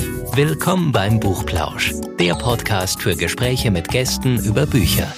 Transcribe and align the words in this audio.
Willkommen 0.00 0.92
beim 0.92 1.20
Buchplausch, 1.20 1.92
der 2.18 2.34
Podcast 2.34 3.02
für 3.02 3.16
Gespräche 3.16 3.70
mit 3.70 3.88
Gästen 3.88 4.42
über 4.44 4.64
Bücher. 4.64 5.12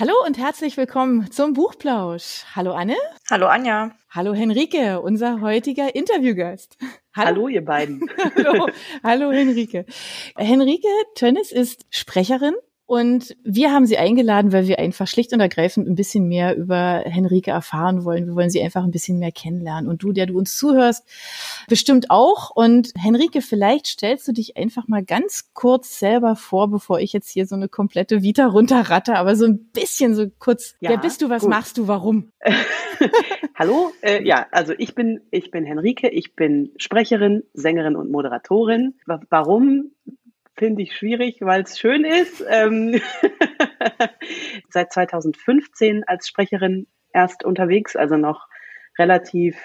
Hallo 0.00 0.14
und 0.26 0.36
herzlich 0.36 0.76
willkommen 0.76 1.30
zum 1.30 1.52
Buchplausch. 1.52 2.44
Hallo 2.56 2.72
Anne. 2.72 2.96
Hallo 3.30 3.46
Anja. 3.46 3.92
Hallo 4.10 4.34
Henrike, 4.34 5.00
unser 5.00 5.40
heutiger 5.40 5.94
Interviewgast. 5.94 6.76
Hallo, 7.14 7.26
Hallo 7.28 7.48
ihr 7.48 7.64
beiden. 7.64 8.10
Hallo. 8.36 8.68
Hallo 9.04 9.30
Henrike. 9.30 9.86
Henrike 10.36 10.88
Tönnes 11.14 11.52
ist 11.52 11.86
Sprecherin 11.90 12.54
und 12.92 13.34
wir 13.42 13.72
haben 13.72 13.86
sie 13.86 13.96
eingeladen, 13.96 14.52
weil 14.52 14.68
wir 14.68 14.78
einfach 14.78 15.06
schlicht 15.06 15.32
und 15.32 15.40
ergreifend 15.40 15.88
ein 15.88 15.94
bisschen 15.94 16.28
mehr 16.28 16.54
über 16.54 17.02
Henrike 17.06 17.50
erfahren 17.50 18.04
wollen. 18.04 18.26
Wir 18.26 18.34
wollen 18.34 18.50
sie 18.50 18.60
einfach 18.60 18.84
ein 18.84 18.90
bisschen 18.90 19.18
mehr 19.18 19.32
kennenlernen. 19.32 19.88
Und 19.88 20.02
du, 20.02 20.12
der 20.12 20.26
du 20.26 20.36
uns 20.36 20.58
zuhörst, 20.58 21.02
bestimmt 21.70 22.10
auch. 22.10 22.50
Und 22.54 22.92
Henrike, 22.98 23.40
vielleicht 23.40 23.86
stellst 23.86 24.28
du 24.28 24.32
dich 24.32 24.58
einfach 24.58 24.88
mal 24.88 25.02
ganz 25.02 25.54
kurz 25.54 26.00
selber 26.00 26.36
vor, 26.36 26.70
bevor 26.70 27.00
ich 27.00 27.14
jetzt 27.14 27.30
hier 27.30 27.46
so 27.46 27.54
eine 27.54 27.70
komplette 27.70 28.22
Vita 28.22 28.44
runterratte, 28.44 29.16
aber 29.16 29.36
so 29.36 29.46
ein 29.46 29.70
bisschen 29.72 30.14
so 30.14 30.26
kurz. 30.38 30.74
Ja, 30.80 30.90
wer 30.90 30.98
bist 30.98 31.22
du, 31.22 31.30
was 31.30 31.40
gut. 31.40 31.50
machst 31.50 31.78
du, 31.78 31.88
warum? 31.88 32.30
Hallo, 33.54 33.90
äh, 34.02 34.22
ja, 34.22 34.48
also 34.50 34.74
ich 34.76 34.94
bin, 34.94 35.22
ich 35.30 35.50
bin 35.50 35.64
Henrike, 35.64 36.10
ich 36.10 36.36
bin 36.36 36.72
Sprecherin, 36.76 37.42
Sängerin 37.54 37.96
und 37.96 38.10
Moderatorin. 38.10 38.96
Warum? 39.06 39.92
Finde 40.56 40.82
ich 40.82 40.96
schwierig, 40.96 41.38
weil 41.40 41.62
es 41.62 41.78
schön 41.78 42.04
ist. 42.04 42.44
Ähm 42.48 43.00
Seit 44.70 44.92
2015 44.92 46.04
als 46.04 46.28
Sprecherin 46.28 46.86
erst 47.12 47.44
unterwegs, 47.44 47.96
also 47.96 48.16
noch 48.16 48.46
relativ 48.98 49.56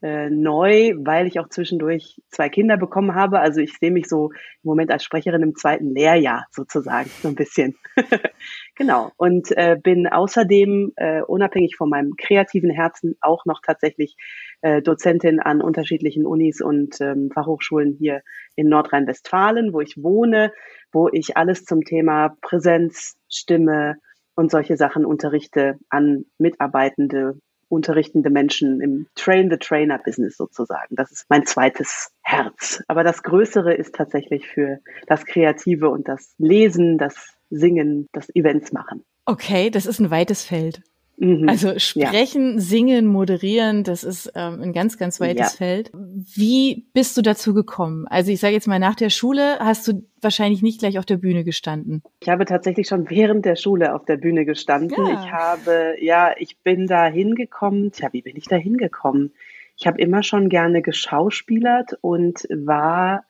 äh, 0.00 0.30
neu, 0.30 0.94
weil 0.98 1.26
ich 1.26 1.40
auch 1.40 1.48
zwischendurch 1.48 2.20
zwei 2.28 2.48
Kinder 2.48 2.76
bekommen 2.76 3.14
habe. 3.14 3.40
Also 3.40 3.60
ich 3.60 3.76
sehe 3.78 3.90
mich 3.90 4.08
so 4.08 4.30
im 4.30 4.68
Moment 4.68 4.92
als 4.92 5.02
Sprecherin 5.02 5.42
im 5.42 5.56
zweiten 5.56 5.94
Lehrjahr 5.94 6.46
sozusagen, 6.50 7.10
so 7.22 7.28
ein 7.28 7.34
bisschen. 7.34 7.74
genau. 8.76 9.10
Und 9.16 9.50
äh, 9.56 9.76
bin 9.82 10.06
außerdem 10.06 10.92
äh, 10.96 11.22
unabhängig 11.22 11.76
von 11.76 11.90
meinem 11.90 12.14
kreativen 12.16 12.70
Herzen 12.70 13.16
auch 13.20 13.44
noch 13.44 13.60
tatsächlich 13.60 14.16
äh, 14.60 14.82
Dozentin 14.82 15.40
an 15.40 15.60
unterschiedlichen 15.60 16.26
Unis 16.26 16.60
und 16.60 17.00
ähm, 17.00 17.30
Fachhochschulen 17.34 17.96
hier 17.98 18.22
in 18.54 18.68
Nordrhein-Westfalen, 18.68 19.72
wo 19.72 19.80
ich 19.80 19.96
wohne, 19.96 20.52
wo 20.92 21.08
ich 21.10 21.36
alles 21.36 21.64
zum 21.64 21.84
Thema 21.84 22.36
Präsenz, 22.40 23.16
Stimme 23.28 23.96
und 24.34 24.52
solche 24.52 24.76
Sachen 24.76 25.04
unterrichte 25.04 25.78
an 25.88 26.24
Mitarbeitende, 26.38 27.40
unterrichtende 27.68 28.30
Menschen 28.30 28.80
im 28.80 29.06
Train-the-Trainer-Business 29.14 30.36
sozusagen. 30.36 30.96
Das 30.96 31.10
ist 31.10 31.26
mein 31.28 31.46
zweites 31.46 32.10
Herz. 32.22 32.82
Aber 32.88 33.04
das 33.04 33.22
Größere 33.22 33.74
ist 33.74 33.94
tatsächlich 33.94 34.46
für 34.46 34.78
das 35.06 35.24
Kreative 35.24 35.90
und 35.90 36.08
das 36.08 36.34
Lesen, 36.38 36.98
das 36.98 37.34
Singen, 37.50 38.08
das 38.12 38.34
Events 38.34 38.72
machen. 38.72 39.04
Okay, 39.24 39.70
das 39.70 39.86
ist 39.86 39.98
ein 40.00 40.10
weites 40.10 40.44
Feld. 40.44 40.82
Mhm. 41.20 41.48
Also 41.48 41.78
sprechen, 41.78 42.54
ja. 42.54 42.60
singen, 42.60 43.06
moderieren, 43.06 43.82
das 43.82 44.04
ist 44.04 44.30
ähm, 44.36 44.60
ein 44.62 44.72
ganz, 44.72 44.98
ganz 44.98 45.18
weites 45.20 45.52
ja. 45.52 45.56
Feld. 45.56 45.90
Wie 45.92 46.86
bist 46.94 47.16
du 47.16 47.22
dazu 47.22 47.54
gekommen? 47.54 48.06
Also 48.06 48.30
ich 48.30 48.38
sage 48.38 48.54
jetzt 48.54 48.68
mal, 48.68 48.78
nach 48.78 48.94
der 48.94 49.10
Schule 49.10 49.58
hast 49.58 49.88
du 49.88 50.04
wahrscheinlich 50.22 50.62
nicht 50.62 50.78
gleich 50.78 50.96
auf 50.96 51.04
der 51.04 51.16
Bühne 51.16 51.42
gestanden. 51.42 52.02
Ich 52.20 52.28
habe 52.28 52.44
tatsächlich 52.44 52.86
schon 52.86 53.10
während 53.10 53.44
der 53.44 53.56
Schule 53.56 53.94
auf 53.94 54.04
der 54.04 54.16
Bühne 54.16 54.44
gestanden. 54.44 55.06
Ja. 55.06 55.24
Ich 55.24 55.32
habe, 55.32 55.96
ja, 56.00 56.34
ich 56.38 56.58
bin 56.58 56.86
da 56.86 57.06
hingekommen. 57.06 57.90
Tja, 57.90 58.10
wie 58.12 58.22
bin 58.22 58.36
ich 58.36 58.44
da 58.44 58.56
hingekommen? 58.56 59.32
Ich 59.76 59.88
habe 59.88 60.00
immer 60.00 60.22
schon 60.22 60.48
gerne 60.48 60.82
geschauspielert 60.82 61.98
und 62.00 62.46
war 62.50 63.24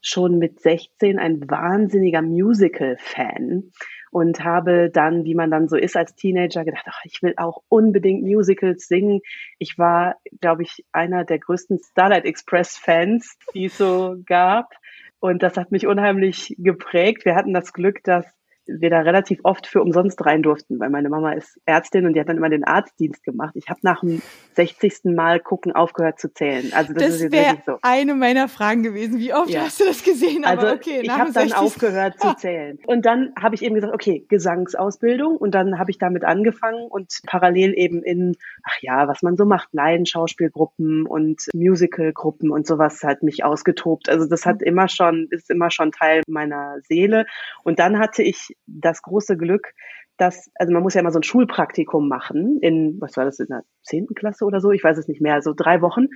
schon 0.00 0.38
mit 0.38 0.60
16 0.60 1.18
ein 1.18 1.48
wahnsinniger 1.50 2.22
Musical-Fan 2.22 3.70
und 4.10 4.44
habe 4.44 4.90
dann, 4.90 5.24
wie 5.24 5.34
man 5.34 5.50
dann 5.50 5.68
so 5.68 5.76
ist 5.76 5.96
als 5.96 6.14
Teenager, 6.14 6.64
gedacht, 6.64 6.86
ach, 6.88 7.00
ich 7.04 7.22
will 7.22 7.34
auch 7.36 7.62
unbedingt 7.68 8.22
Musicals 8.22 8.86
singen. 8.86 9.20
Ich 9.58 9.78
war, 9.78 10.16
glaube 10.40 10.62
ich, 10.62 10.84
einer 10.92 11.24
der 11.24 11.38
größten 11.38 11.78
Starlight 11.78 12.24
Express 12.24 12.76
Fans, 12.76 13.36
die 13.54 13.66
es 13.66 13.78
so 13.78 14.16
gab. 14.26 14.72
Und 15.20 15.42
das 15.42 15.56
hat 15.56 15.72
mich 15.72 15.86
unheimlich 15.86 16.54
geprägt. 16.58 17.24
Wir 17.24 17.34
hatten 17.34 17.52
das 17.52 17.72
Glück, 17.72 18.02
dass 18.04 18.24
wir 18.68 18.90
da 18.90 19.00
relativ 19.00 19.40
oft 19.44 19.66
für 19.66 19.82
umsonst 19.82 20.24
rein 20.24 20.42
durften, 20.42 20.78
weil 20.78 20.90
meine 20.90 21.08
Mama 21.08 21.32
ist 21.32 21.58
Ärztin 21.64 22.06
und 22.06 22.12
die 22.12 22.20
hat 22.20 22.28
dann 22.28 22.36
immer 22.36 22.50
den 22.50 22.64
Arztdienst 22.64 23.24
gemacht. 23.24 23.54
Ich 23.56 23.68
habe 23.68 23.80
nach 23.82 24.00
dem 24.00 24.22
60. 24.54 25.04
Mal 25.04 25.40
gucken 25.40 25.72
aufgehört 25.72 26.20
zu 26.20 26.32
zählen. 26.32 26.70
Also 26.74 26.92
das, 26.92 27.04
das 27.04 27.14
ist 27.14 27.22
jetzt 27.22 27.32
wirklich 27.32 27.64
so. 27.64 27.78
eine 27.82 28.14
meiner 28.14 28.48
Fragen 28.48 28.82
gewesen. 28.82 29.18
Wie 29.18 29.32
oft 29.32 29.50
ja. 29.50 29.62
hast 29.62 29.80
du 29.80 29.84
das 29.84 30.04
gesehen? 30.04 30.44
Aber 30.44 30.62
also 30.62 30.74
okay, 30.74 31.00
ich 31.02 31.10
habe 31.10 31.32
dann 31.32 31.52
aufgehört 31.52 32.20
zu 32.20 32.34
zählen. 32.36 32.78
Und 32.86 33.06
dann 33.06 33.32
habe 33.40 33.54
ich 33.54 33.62
eben 33.62 33.74
gesagt, 33.74 33.94
okay, 33.94 34.24
Gesangsausbildung 34.28 35.36
und 35.36 35.54
dann 35.54 35.78
habe 35.78 35.90
ich 35.90 35.98
damit 35.98 36.24
angefangen 36.24 36.86
und 36.88 37.20
parallel 37.26 37.72
eben 37.76 38.02
in, 38.02 38.36
ach 38.64 38.76
ja, 38.82 39.08
was 39.08 39.22
man 39.22 39.36
so 39.36 39.46
macht, 39.46 39.68
Laienschauspielgruppen 39.72 41.06
und 41.06 41.46
Musicalgruppen 41.54 42.50
und 42.50 42.66
sowas 42.66 43.02
hat 43.02 43.22
mich 43.22 43.44
ausgetobt. 43.44 44.08
Also 44.10 44.26
das 44.26 44.44
hat 44.44 44.62
immer 44.62 44.88
schon, 44.88 45.28
ist 45.30 45.50
immer 45.50 45.70
schon 45.70 45.92
Teil 45.92 46.22
meiner 46.28 46.76
Seele. 46.82 47.24
Und 47.64 47.78
dann 47.78 47.98
hatte 47.98 48.22
ich 48.22 48.57
das 48.66 49.02
große 49.02 49.36
Glück, 49.36 49.72
dass, 50.18 50.50
also 50.56 50.72
man 50.72 50.82
muss 50.82 50.94
ja 50.94 51.00
immer 51.00 51.12
so 51.12 51.20
ein 51.20 51.24
Schulpraktikum 51.24 52.08
machen 52.08 52.58
in, 52.60 53.00
was 53.00 53.16
war 53.16 53.24
das, 53.24 53.38
in 53.38 53.46
der 53.46 53.62
zehnten 53.82 54.14
Klasse 54.14 54.44
oder 54.44 54.60
so, 54.60 54.72
ich 54.72 54.82
weiß 54.82 54.98
es 54.98 55.08
nicht 55.08 55.20
mehr, 55.20 55.42
so 55.42 55.54
drei 55.56 55.80
Wochen. 55.80 56.08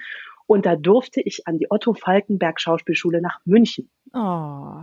Und 0.46 0.66
da 0.66 0.74
durfte 0.76 1.20
ich 1.20 1.46
an 1.46 1.58
die 1.58 1.70
Otto 1.70 1.94
Falkenberg 1.94 2.60
Schauspielschule 2.60 3.22
nach 3.22 3.38
München, 3.44 3.88
oh. 4.12 4.18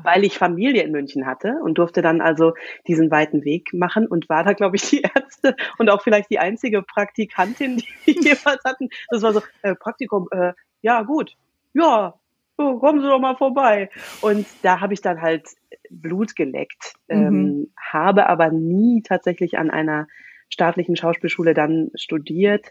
weil 0.04 0.24
ich 0.24 0.38
Familie 0.38 0.84
in 0.84 0.92
München 0.92 1.26
hatte 1.26 1.56
und 1.62 1.78
durfte 1.78 2.02
dann 2.02 2.22
also 2.22 2.54
diesen 2.88 3.12
weiten 3.12 3.44
Weg 3.44 3.74
machen 3.74 4.08
und 4.08 4.30
war 4.30 4.44
da, 4.46 4.54
glaube 4.54 4.78
ich, 4.78 4.90
die 4.90 5.02
erste 5.02 5.56
und 5.78 5.90
auch 5.90 6.02
vielleicht 6.02 6.32
die 6.32 6.40
einzige 6.40 6.82
Praktikantin, 6.82 7.78
die 7.78 7.86
wir 8.06 8.14
jeweils 8.14 8.64
hatten. 8.66 8.88
Das 9.10 9.22
war 9.22 9.34
so, 9.34 9.42
äh, 9.62 9.76
Praktikum, 9.76 10.28
äh, 10.32 10.54
ja 10.82 11.04
gut, 11.04 11.36
ja, 11.74 12.16
oh, 12.60 12.78
kommen 12.78 13.02
Sie 13.02 13.08
doch 13.08 13.20
mal 13.20 13.36
vorbei. 13.36 13.90
Und 14.22 14.46
da 14.62 14.82
habe 14.82 14.94
ich 14.94 15.02
dann 15.02 15.22
halt 15.22 15.48
Blut 15.90 16.36
geleckt, 16.36 16.94
mhm. 17.08 17.16
ähm, 17.16 17.74
habe 17.92 18.28
aber 18.28 18.52
nie 18.52 19.02
tatsächlich 19.02 19.58
an 19.58 19.72
einer 19.72 20.08
staatlichen 20.50 20.96
Schauspielschule 20.96 21.54
dann 21.54 21.90
studiert, 21.96 22.68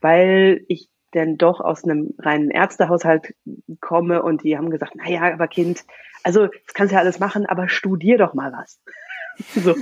weil 0.00 0.64
ich 0.68 0.88
denn 1.14 1.36
doch 1.36 1.60
aus 1.60 1.84
einem 1.84 2.14
reinen 2.18 2.50
Ärztehaushalt 2.50 3.34
komme 3.80 4.22
und 4.22 4.44
die 4.44 4.56
haben 4.56 4.70
gesagt, 4.70 4.94
na 4.96 5.10
ja, 5.10 5.32
aber 5.32 5.48
Kind, 5.48 5.84
also 6.22 6.46
das 6.46 6.74
kannst 6.74 6.92
ja 6.92 7.00
alles 7.00 7.18
machen, 7.18 7.44
aber 7.44 7.68
studier 7.68 8.16
doch 8.16 8.32
mal 8.32 8.52
was. 8.52 8.80
so 9.54 9.74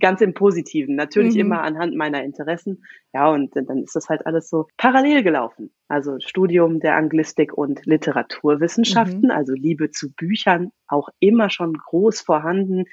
ganz 0.00 0.20
im 0.20 0.34
Positiven. 0.34 0.96
Natürlich 0.96 1.34
mhm. 1.34 1.40
immer 1.40 1.62
anhand 1.62 1.94
meiner 1.94 2.22
Interessen. 2.24 2.84
Ja, 3.12 3.30
und 3.30 3.54
dann 3.54 3.84
ist 3.84 3.96
das 3.96 4.08
halt 4.08 4.26
alles 4.26 4.48
so 4.48 4.66
parallel 4.76 5.22
gelaufen. 5.22 5.70
Also 5.88 6.18
Studium 6.20 6.80
der 6.80 6.96
Anglistik 6.96 7.52
und 7.56 7.86
Literaturwissenschaften, 7.86 9.24
mhm. 9.24 9.30
also 9.30 9.52
Liebe 9.52 9.90
zu 9.90 10.12
Büchern, 10.12 10.72
auch 10.88 11.08
immer 11.20 11.50
schon 11.50 11.74
groß 11.74 12.20
vorhanden. 12.20 12.84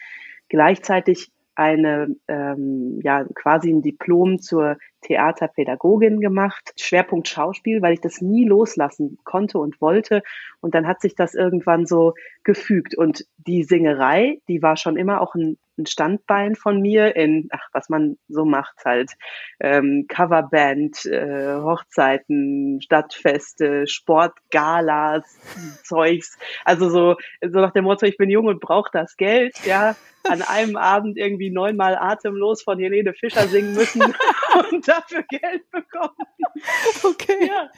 Gleichzeitig 0.49 1.31
eine 1.55 2.15
ähm, 2.27 2.99
ja 3.03 3.25
quasi 3.35 3.71
ein 3.71 3.81
Diplom 3.81 4.39
zur 4.39 4.77
Theaterpädagogin 5.01 6.19
gemacht, 6.19 6.73
Schwerpunkt 6.79 7.27
Schauspiel, 7.27 7.81
weil 7.81 7.93
ich 7.93 8.01
das 8.01 8.21
nie 8.21 8.45
loslassen 8.45 9.17
konnte 9.23 9.57
und 9.57 9.81
wollte. 9.81 10.21
Und 10.61 10.75
dann 10.75 10.87
hat 10.87 11.01
sich 11.01 11.15
das 11.15 11.33
irgendwann 11.33 11.85
so 11.85 12.13
gefügt. 12.43 12.95
Und 12.95 13.25
die 13.37 13.63
Singerei, 13.63 14.39
die 14.47 14.61
war 14.61 14.77
schon 14.77 14.97
immer 14.97 15.21
auch 15.21 15.35
ein, 15.35 15.57
ein 15.77 15.85
Standbein 15.85 16.55
von 16.55 16.81
mir 16.81 17.15
in, 17.15 17.47
ach, 17.51 17.67
was 17.73 17.89
man 17.89 18.17
so 18.27 18.45
macht 18.45 18.85
halt, 18.85 19.13
ähm, 19.59 20.05
Coverband, 20.07 21.05
äh, 21.05 21.55
Hochzeiten, 21.55 22.81
Stadtfeste, 22.81 23.87
Sportgalas, 23.87 25.25
Zeugs. 25.83 26.37
Also 26.65 26.89
so, 26.89 27.15
so 27.41 27.59
nach 27.59 27.73
dem 27.73 27.85
Motto, 27.85 28.05
ich 28.05 28.17
bin 28.17 28.29
jung 28.29 28.45
und 28.45 28.59
brauche 28.59 28.91
das 28.93 29.17
Geld, 29.17 29.55
ja 29.65 29.95
an 30.23 30.41
einem 30.41 30.75
Abend 30.75 31.17
irgendwie 31.17 31.49
neunmal 31.49 31.95
atemlos 31.95 32.61
von 32.61 32.79
Helene 32.79 33.13
Fischer 33.13 33.47
singen 33.47 33.73
müssen 33.73 34.01
und 34.71 34.87
dafür 34.91 35.23
Geld 35.29 35.69
bekommen. 35.71 36.15
Okay. 37.03 37.47
Ja. 37.47 37.69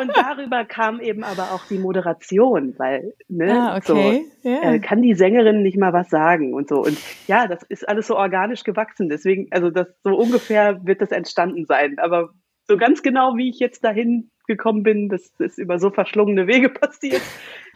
Und 0.00 0.16
darüber 0.16 0.64
kam 0.64 1.00
eben 1.00 1.22
aber 1.22 1.52
auch 1.52 1.64
die 1.68 1.78
Moderation, 1.78 2.74
weil, 2.76 3.14
ne, 3.28 3.52
ah, 3.52 3.76
okay. 3.76 4.26
so, 4.42 4.48
yeah. 4.48 4.74
äh, 4.74 4.78
kann 4.80 5.00
die 5.00 5.14
Sängerin 5.14 5.62
nicht 5.62 5.78
mal 5.78 5.92
was 5.92 6.10
sagen 6.10 6.54
und 6.54 6.68
so. 6.68 6.82
Und 6.82 6.98
ja, 7.28 7.46
das 7.46 7.62
ist 7.62 7.88
alles 7.88 8.08
so 8.08 8.16
organisch 8.16 8.64
gewachsen. 8.64 9.08
Deswegen, 9.08 9.46
also 9.52 9.70
das 9.70 9.86
so 10.02 10.16
ungefähr 10.16 10.84
wird 10.84 11.00
das 11.02 11.12
entstanden 11.12 11.66
sein. 11.66 11.98
Aber 11.98 12.30
so 12.68 12.76
ganz 12.76 13.02
genau, 13.02 13.36
wie 13.36 13.48
ich 13.50 13.58
jetzt 13.58 13.84
dahin 13.84 14.30
gekommen 14.46 14.82
bin, 14.82 15.08
das 15.08 15.32
ist 15.38 15.58
über 15.58 15.78
so 15.78 15.90
verschlungene 15.90 16.46
Wege 16.46 16.68
passiert. 16.70 17.22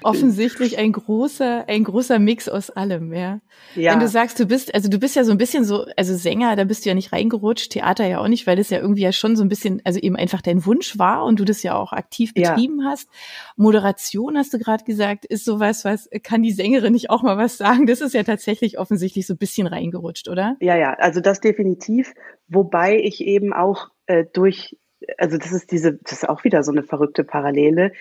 Offensichtlich 0.02 0.78
ein 0.78 0.92
großer, 0.92 1.68
ein 1.68 1.84
großer 1.84 2.18
Mix 2.18 2.48
aus 2.48 2.70
allem, 2.70 3.12
ja. 3.12 3.40
ja. 3.74 3.92
Wenn 3.92 4.00
du 4.00 4.08
sagst, 4.08 4.40
du 4.40 4.46
bist, 4.46 4.74
also 4.74 4.88
du 4.88 4.98
bist 4.98 5.14
ja 5.14 5.24
so 5.24 5.32
ein 5.32 5.36
bisschen 5.36 5.64
so, 5.64 5.84
also 5.96 6.16
Sänger, 6.16 6.56
da 6.56 6.64
bist 6.64 6.84
du 6.84 6.88
ja 6.88 6.94
nicht 6.94 7.12
reingerutscht, 7.12 7.72
Theater 7.72 8.06
ja 8.06 8.20
auch 8.20 8.28
nicht, 8.28 8.46
weil 8.46 8.56
das 8.56 8.70
ja 8.70 8.78
irgendwie 8.78 9.02
ja 9.02 9.12
schon 9.12 9.36
so 9.36 9.42
ein 9.42 9.50
bisschen, 9.50 9.82
also 9.84 10.00
eben 10.00 10.16
einfach 10.16 10.40
dein 10.40 10.64
Wunsch 10.64 10.98
war 10.98 11.24
und 11.24 11.38
du 11.38 11.44
das 11.44 11.62
ja 11.62 11.76
auch 11.76 11.92
aktiv 11.92 12.32
betrieben 12.32 12.80
ja. 12.80 12.90
hast. 12.90 13.10
Moderation, 13.56 14.38
hast 14.38 14.54
du 14.54 14.58
gerade 14.58 14.84
gesagt, 14.84 15.26
ist 15.26 15.44
sowas, 15.44 15.84
was 15.84 16.08
kann 16.22 16.42
die 16.42 16.52
Sängerin 16.52 16.94
nicht 16.94 17.10
auch 17.10 17.22
mal 17.22 17.36
was 17.36 17.58
sagen? 17.58 17.86
Das 17.86 18.00
ist 18.00 18.14
ja 18.14 18.22
tatsächlich 18.22 18.78
offensichtlich 18.78 19.26
so 19.26 19.34
ein 19.34 19.38
bisschen 19.38 19.66
reingerutscht, 19.66 20.28
oder? 20.28 20.56
Ja, 20.60 20.76
ja, 20.76 20.94
also 20.94 21.20
das 21.20 21.40
definitiv. 21.40 22.14
Wobei 22.48 22.98
ich 22.98 23.20
eben 23.20 23.52
auch 23.52 23.90
äh, 24.06 24.24
durch 24.32 24.76
also 25.18 25.38
das 25.38 25.52
ist 25.52 25.72
diese, 25.72 25.94
das 25.94 26.12
ist 26.12 26.28
auch 26.28 26.44
wieder 26.44 26.62
so 26.62 26.72
eine 26.72 26.82
verrückte 26.82 27.24
Parallele, 27.24 27.92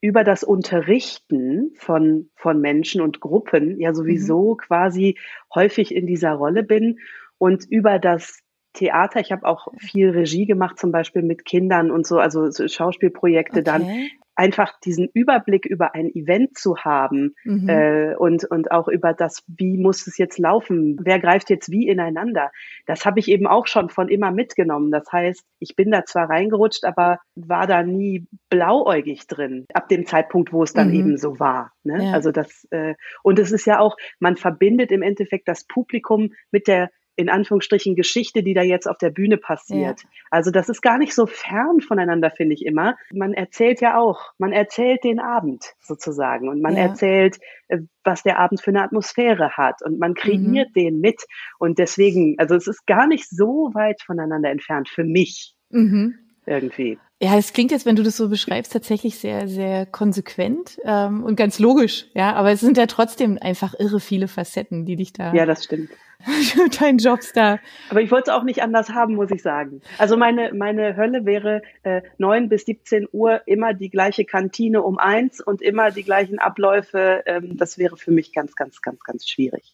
über 0.00 0.24
das 0.24 0.42
Unterrichten 0.42 1.72
von, 1.76 2.30
von 2.34 2.60
Menschen 2.60 3.02
und 3.02 3.20
Gruppen 3.20 3.78
ja 3.78 3.92
sowieso 3.92 4.54
mhm. 4.54 4.56
quasi 4.56 5.18
häufig 5.54 5.94
in 5.94 6.06
dieser 6.06 6.32
Rolle 6.32 6.62
bin 6.62 6.98
und 7.38 7.66
über 7.68 7.98
das 7.98 8.40
Theater, 8.72 9.20
ich 9.20 9.32
habe 9.32 9.46
auch 9.46 9.68
viel 9.78 10.10
Regie 10.10 10.46
gemacht, 10.46 10.78
zum 10.78 10.92
Beispiel 10.92 11.22
mit 11.22 11.44
Kindern 11.44 11.90
und 11.90 12.06
so, 12.06 12.18
also 12.18 12.50
so 12.50 12.68
Schauspielprojekte 12.68 13.60
okay. 13.60 13.64
dann 13.64 14.08
einfach 14.40 14.80
diesen 14.80 15.10
Überblick 15.12 15.66
über 15.66 15.94
ein 15.94 16.06
Event 16.14 16.56
zu 16.56 16.78
haben 16.78 17.34
mhm. 17.44 17.68
äh, 17.68 18.14
und, 18.14 18.44
und 18.44 18.72
auch 18.72 18.88
über 18.88 19.12
das, 19.12 19.44
wie 19.46 19.76
muss 19.76 20.06
es 20.06 20.16
jetzt 20.16 20.38
laufen, 20.38 20.98
wer 21.02 21.18
greift 21.18 21.50
jetzt 21.50 21.70
wie 21.70 21.86
ineinander, 21.86 22.50
das 22.86 23.04
habe 23.04 23.20
ich 23.20 23.28
eben 23.28 23.46
auch 23.46 23.66
schon 23.66 23.90
von 23.90 24.08
immer 24.08 24.30
mitgenommen. 24.30 24.90
Das 24.90 25.12
heißt, 25.12 25.44
ich 25.58 25.76
bin 25.76 25.90
da 25.90 26.06
zwar 26.06 26.30
reingerutscht, 26.30 26.86
aber 26.86 27.18
war 27.34 27.66
da 27.66 27.82
nie 27.82 28.26
blauäugig 28.48 29.26
drin, 29.26 29.66
ab 29.74 29.90
dem 29.90 30.06
Zeitpunkt, 30.06 30.54
wo 30.54 30.62
es 30.62 30.72
dann 30.72 30.88
mhm. 30.88 30.94
eben 30.94 31.16
so 31.18 31.38
war. 31.38 31.72
Ne? 31.84 32.06
Ja. 32.06 32.12
Also 32.12 32.32
das, 32.32 32.66
äh, 32.70 32.94
und 33.22 33.38
es 33.38 33.52
ist 33.52 33.66
ja 33.66 33.78
auch, 33.78 33.98
man 34.20 34.36
verbindet 34.36 34.90
im 34.90 35.02
Endeffekt 35.02 35.48
das 35.48 35.64
Publikum 35.64 36.32
mit 36.50 36.66
der 36.66 36.90
in 37.20 37.28
Anführungsstrichen 37.28 37.94
Geschichte, 37.94 38.42
die 38.42 38.54
da 38.54 38.62
jetzt 38.62 38.88
auf 38.88 38.96
der 38.98 39.10
Bühne 39.10 39.36
passiert. 39.36 40.02
Ja. 40.02 40.08
Also 40.30 40.50
das 40.50 40.68
ist 40.68 40.80
gar 40.80 40.98
nicht 40.98 41.14
so 41.14 41.26
fern 41.26 41.80
voneinander, 41.80 42.30
finde 42.30 42.54
ich 42.54 42.64
immer. 42.64 42.96
Man 43.12 43.34
erzählt 43.34 43.80
ja 43.80 43.98
auch, 43.98 44.32
man 44.38 44.52
erzählt 44.52 45.04
den 45.04 45.20
Abend 45.20 45.74
sozusagen 45.80 46.48
und 46.48 46.62
man 46.62 46.76
ja. 46.76 46.82
erzählt, 46.82 47.38
äh, 47.68 47.78
was 48.02 48.22
der 48.22 48.38
Abend 48.38 48.62
für 48.62 48.70
eine 48.70 48.82
Atmosphäre 48.82 49.50
hat 49.50 49.82
und 49.82 49.98
man 49.98 50.14
kreiert 50.14 50.70
mhm. 50.70 50.72
den 50.72 51.00
mit. 51.00 51.22
Und 51.58 51.78
deswegen, 51.78 52.36
also 52.38 52.54
es 52.54 52.66
ist 52.66 52.86
gar 52.86 53.06
nicht 53.06 53.28
so 53.28 53.70
weit 53.74 54.00
voneinander 54.02 54.50
entfernt 54.50 54.88
für 54.88 55.04
mich. 55.04 55.54
Mhm. 55.68 56.14
Irgendwie. 56.46 56.98
Ja, 57.22 57.36
es 57.36 57.52
klingt 57.52 57.70
jetzt, 57.70 57.84
wenn 57.84 57.96
du 57.96 58.02
das 58.02 58.16
so 58.16 58.30
beschreibst, 58.30 58.72
tatsächlich 58.72 59.18
sehr, 59.18 59.46
sehr 59.46 59.84
konsequent 59.84 60.80
ähm, 60.84 61.22
und 61.22 61.36
ganz 61.36 61.58
logisch. 61.58 62.06
Ja, 62.14 62.32
aber 62.32 62.50
es 62.50 62.60
sind 62.60 62.78
ja 62.78 62.86
trotzdem 62.86 63.38
einfach 63.38 63.74
irre 63.78 64.00
viele 64.00 64.26
Facetten, 64.26 64.86
die 64.86 64.96
dich 64.96 65.12
da. 65.12 65.34
Ja, 65.34 65.44
das 65.44 65.64
stimmt. 65.64 65.90
dein 66.80 66.98
Jobstar. 66.98 67.60
Aber 67.88 68.00
ich 68.00 68.10
wollte 68.10 68.30
es 68.30 68.36
auch 68.36 68.42
nicht 68.42 68.62
anders 68.62 68.90
haben, 68.90 69.14
muss 69.14 69.30
ich 69.30 69.42
sagen. 69.42 69.80
Also 69.98 70.16
meine, 70.16 70.52
meine 70.54 70.96
Hölle 70.96 71.24
wäre 71.24 71.62
äh, 71.82 72.02
9 72.18 72.48
bis 72.48 72.66
17 72.66 73.08
Uhr 73.12 73.42
immer 73.46 73.74
die 73.74 73.90
gleiche 73.90 74.24
Kantine 74.24 74.82
um 74.82 74.98
eins 74.98 75.40
und 75.40 75.62
immer 75.62 75.90
die 75.90 76.04
gleichen 76.04 76.38
Abläufe. 76.38 77.22
Ähm, 77.26 77.56
das 77.56 77.78
wäre 77.78 77.96
für 77.96 78.10
mich 78.10 78.32
ganz, 78.32 78.54
ganz, 78.54 78.82
ganz, 78.82 79.00
ganz 79.00 79.28
schwierig. 79.28 79.72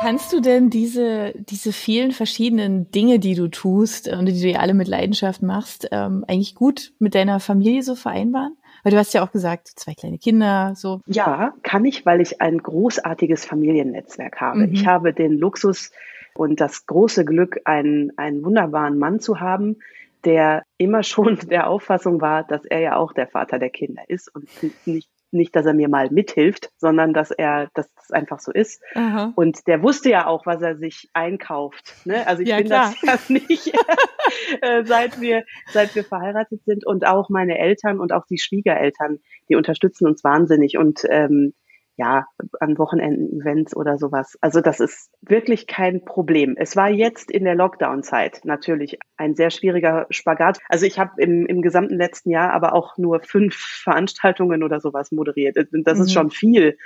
Kannst 0.00 0.32
du 0.32 0.40
denn 0.40 0.68
diese, 0.68 1.32
diese 1.36 1.72
vielen 1.72 2.12
verschiedenen 2.12 2.90
Dinge, 2.90 3.18
die 3.18 3.34
du 3.34 3.48
tust 3.48 4.08
und 4.08 4.26
die 4.26 4.52
du 4.52 4.58
alle 4.58 4.74
mit 4.74 4.88
Leidenschaft 4.88 5.42
machst, 5.42 5.88
ähm, 5.90 6.24
eigentlich 6.28 6.54
gut 6.54 6.92
mit 6.98 7.14
deiner 7.14 7.40
Familie 7.40 7.82
so 7.82 7.94
vereinbaren? 7.94 8.56
Weil 8.86 8.92
du 8.92 8.98
hast 8.98 9.14
ja 9.14 9.24
auch 9.24 9.32
gesagt, 9.32 9.66
zwei 9.74 9.94
kleine 9.94 10.16
Kinder, 10.16 10.74
so. 10.76 11.00
Ja, 11.06 11.54
kann 11.64 11.84
ich, 11.84 12.06
weil 12.06 12.20
ich 12.20 12.40
ein 12.40 12.58
großartiges 12.58 13.44
Familiennetzwerk 13.44 14.40
habe. 14.40 14.68
Mhm. 14.68 14.74
Ich 14.74 14.86
habe 14.86 15.12
den 15.12 15.36
Luxus 15.38 15.90
und 16.36 16.60
das 16.60 16.86
große 16.86 17.24
Glück, 17.24 17.58
einen, 17.64 18.16
einen 18.16 18.44
wunderbaren 18.44 18.96
Mann 18.96 19.18
zu 19.18 19.40
haben, 19.40 19.78
der 20.24 20.62
immer 20.78 21.02
schon 21.02 21.36
der 21.50 21.66
Auffassung 21.66 22.20
war, 22.20 22.44
dass 22.44 22.64
er 22.64 22.78
ja 22.78 22.94
auch 22.94 23.12
der 23.12 23.26
Vater 23.26 23.58
der 23.58 23.70
Kinder 23.70 24.02
ist 24.06 24.32
und 24.32 24.48
nicht 24.86 25.08
nicht, 25.36 25.54
dass 25.54 25.66
er 25.66 25.74
mir 25.74 25.88
mal 25.88 26.10
mithilft, 26.10 26.70
sondern 26.76 27.12
dass 27.12 27.30
er, 27.30 27.68
dass 27.74 27.92
das 27.94 28.10
einfach 28.10 28.40
so 28.40 28.52
ist. 28.52 28.82
Aha. 28.94 29.32
Und 29.36 29.66
der 29.66 29.82
wusste 29.82 30.10
ja 30.10 30.26
auch, 30.26 30.46
was 30.46 30.62
er 30.62 30.76
sich 30.76 31.08
einkauft. 31.12 31.94
Ne? 32.04 32.26
Also 32.26 32.42
ich 32.42 32.48
ja, 32.48 32.58
bin 32.58 32.66
klar. 32.66 32.94
das 33.02 33.28
ja 33.28 33.34
nicht, 33.34 33.72
äh, 34.62 34.84
seit 34.84 35.20
wir, 35.20 35.44
seit 35.72 35.94
wir 35.94 36.04
verheiratet 36.04 36.64
sind. 36.64 36.86
Und 36.86 37.06
auch 37.06 37.28
meine 37.28 37.58
Eltern 37.58 38.00
und 38.00 38.12
auch 38.12 38.26
die 38.26 38.38
Schwiegereltern, 38.38 39.18
die 39.48 39.56
unterstützen 39.56 40.06
uns 40.06 40.24
wahnsinnig. 40.24 40.78
Und 40.78 41.02
ähm, 41.08 41.54
ja, 41.96 42.26
an 42.60 42.78
Wochenenden 42.78 43.40
Events 43.40 43.74
oder 43.74 43.98
sowas. 43.98 44.36
Also 44.40 44.60
das 44.60 44.80
ist 44.80 45.10
wirklich 45.22 45.66
kein 45.66 46.04
Problem. 46.04 46.54
Es 46.58 46.76
war 46.76 46.90
jetzt 46.90 47.30
in 47.30 47.44
der 47.44 47.54
Lockdown-Zeit 47.54 48.40
natürlich 48.44 48.98
ein 49.16 49.34
sehr 49.34 49.50
schwieriger 49.50 50.06
Spagat. 50.10 50.58
Also 50.68 50.84
ich 50.84 50.98
habe 50.98 51.12
im, 51.18 51.46
im 51.46 51.62
gesamten 51.62 51.96
letzten 51.96 52.30
Jahr 52.30 52.52
aber 52.52 52.74
auch 52.74 52.98
nur 52.98 53.20
fünf 53.20 53.54
Veranstaltungen 53.56 54.62
oder 54.62 54.80
sowas 54.80 55.10
moderiert. 55.10 55.56
Das 55.56 55.98
mhm. 55.98 56.04
ist 56.04 56.12
schon 56.12 56.30
viel, 56.30 56.76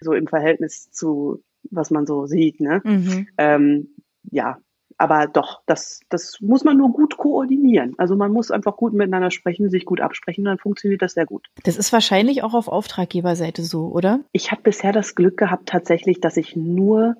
so 0.00 0.12
im 0.12 0.26
Verhältnis 0.26 0.90
zu 0.90 1.42
was 1.70 1.90
man 1.90 2.06
so 2.06 2.26
sieht. 2.26 2.60
Ne? 2.60 2.80
Mhm. 2.84 3.28
Ähm, 3.36 3.88
ja, 4.30 4.58
aber 4.98 5.28
doch, 5.28 5.62
das, 5.66 6.00
das 6.08 6.38
muss 6.40 6.64
man 6.64 6.76
nur 6.76 6.92
gut 6.92 7.16
koordinieren. 7.16 7.94
Also 7.98 8.16
man 8.16 8.32
muss 8.32 8.50
einfach 8.50 8.76
gut 8.76 8.92
miteinander 8.92 9.30
sprechen, 9.30 9.70
sich 9.70 9.84
gut 9.84 10.00
absprechen, 10.00 10.44
dann 10.44 10.58
funktioniert 10.58 11.02
das 11.02 11.14
sehr 11.14 11.24
gut. 11.24 11.46
Das 11.62 11.76
ist 11.76 11.92
wahrscheinlich 11.92 12.42
auch 12.42 12.52
auf 12.52 12.66
Auftraggeberseite 12.66 13.62
so, 13.62 13.86
oder? 13.86 14.20
Ich 14.32 14.50
habe 14.50 14.62
bisher 14.62 14.92
das 14.92 15.14
Glück 15.14 15.36
gehabt 15.36 15.68
tatsächlich, 15.68 16.20
dass 16.20 16.36
ich 16.36 16.56
nur 16.56 17.14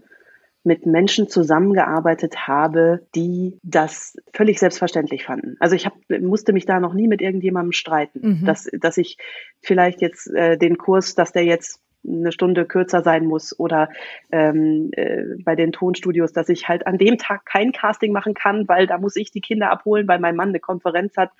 mit 0.65 0.87
Menschen 0.87 1.29
zusammengearbeitet 1.29 2.49
habe, 2.49 3.07
die 3.15 3.59
das 3.63 4.17
völlig 4.35 4.59
selbstverständlich 4.59 5.25
fanden. 5.25 5.57
Also 5.61 5.77
ich 5.77 5.87
hab, 5.87 5.95
musste 6.21 6.53
mich 6.53 6.67
da 6.67 6.81
noch 6.81 6.95
nie 6.95 7.07
mit 7.07 7.23
irgendjemandem 7.23 7.73
streiten, 7.73 8.41
mhm. 8.41 8.45
dass, 8.45 8.69
dass 8.73 8.99
ich 8.99 9.19
vielleicht 9.63 10.03
jetzt 10.03 10.27
äh, 10.35 10.59
den 10.59 10.77
Kurs, 10.77 11.15
dass 11.15 11.33
der 11.33 11.45
jetzt 11.45 11.81
eine 12.07 12.33
Stunde 12.33 12.65
kürzer 12.65 13.03
sein 13.03 13.27
muss 13.27 13.59
oder 13.59 13.89
ähm, 14.31 14.91
äh, 14.93 15.23
bei 15.45 15.57
den 15.57 15.73
Tonstudios, 15.73 16.33
dass 16.33 16.49
ich 16.49 16.69
halt 16.69 16.87
an 16.87 16.99
dem 16.99 17.19
Tag 17.19 17.45
kein 17.45 17.73
Casting 17.73 18.13
machen 18.13 18.35
kann, 18.35 18.69
weil 18.69 18.87
da 18.87 18.99
muss 18.99 19.17
ich 19.17 19.31
die 19.31 19.41
Kinder 19.41 19.71
abholen, 19.71 20.09
weil 20.09 20.21
mein 20.21 20.37
Mann 20.37 20.51
eine 20.51 20.61
Konferenz 20.61 21.17
hat. 21.17 21.31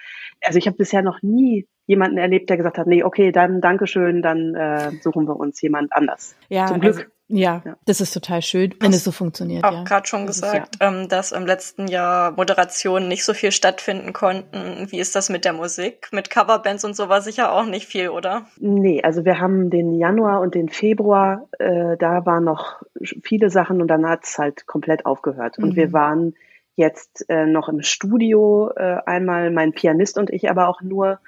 Also 0.43 0.59
ich 0.59 0.67
habe 0.67 0.77
bisher 0.77 1.03
noch 1.03 1.23
nie 1.23 1.67
jemanden 1.89 2.19
erlebt, 2.19 2.51
der 2.51 2.59
gesagt 2.59 2.79
hat, 2.79 2.87
nee, 2.87 3.03
okay, 3.03 3.33
dann 3.33 3.61
Dankeschön, 3.61 4.23
dann 4.23 4.55
äh, 4.55 4.93
suchen 5.01 5.27
wir 5.27 5.37
uns 5.37 5.61
jemand 5.63 5.93
anders. 5.93 6.37
Ja, 6.49 6.67
Zum 6.67 6.81
Glück. 6.81 6.97
Also 6.97 7.09
ja, 7.31 7.63
ja, 7.65 7.77
das 7.85 8.01
ist 8.01 8.13
total 8.13 8.41
schön, 8.41 8.75
wenn 8.81 8.93
es 8.93 9.05
so 9.05 9.13
funktioniert. 9.13 9.63
Auch 9.63 9.73
ja. 9.73 9.85
gerade 9.85 10.07
schon 10.07 10.27
das 10.27 10.41
gesagt, 10.41 10.77
ist, 10.77 10.83
ja. 10.83 10.89
ähm, 10.89 11.09
dass 11.09 11.33
im 11.33 11.45
letzten 11.45 11.87
Jahr 11.87 12.33
Moderationen 12.33 13.07
nicht 13.07 13.23
so 13.23 13.35
viel 13.35 13.53
stattfinden 13.53 14.15
konnten. 14.15 14.87
Wie 14.91 14.99
ist 14.99 15.15
das 15.15 15.29
mit 15.29 15.45
der 15.45 15.53
Musik? 15.53 16.09
Mit 16.11 16.31
Coverbands 16.31 16.85
und 16.85 16.97
so 16.97 17.11
war 17.11 17.21
sicher 17.21 17.53
auch 17.53 17.67
nicht 17.67 17.87
viel, 17.87 18.09
oder? 18.09 18.47
Nee, 18.59 19.03
also 19.03 19.27
wir 19.27 19.41
haben 19.41 19.69
den 19.69 19.95
Januar 19.95 20.41
und 20.41 20.55
den 20.55 20.71
Februar, 20.71 21.49
äh, 21.59 21.99
da 21.99 22.25
waren 22.25 22.45
noch 22.45 22.83
viele 23.23 23.51
Sachen 23.51 23.83
und 23.83 23.89
dann 23.89 24.07
hat 24.09 24.25
es 24.25 24.39
halt 24.39 24.67
komplett 24.67 25.05
aufgehört. 25.05 25.59
Und 25.59 25.71
mhm. 25.71 25.77
wir 25.77 25.93
waren 25.93 26.35
jetzt 26.77 27.29
äh, 27.29 27.45
noch 27.45 27.69
im 27.69 27.83
Studio, 27.83 28.71
äh, 28.75 29.01
einmal 29.05 29.51
mein 29.51 29.73
Pianist 29.73 30.17
und 30.17 30.31
ich, 30.31 30.49
aber 30.49 30.69
auch 30.69 30.81
nur 30.81 31.19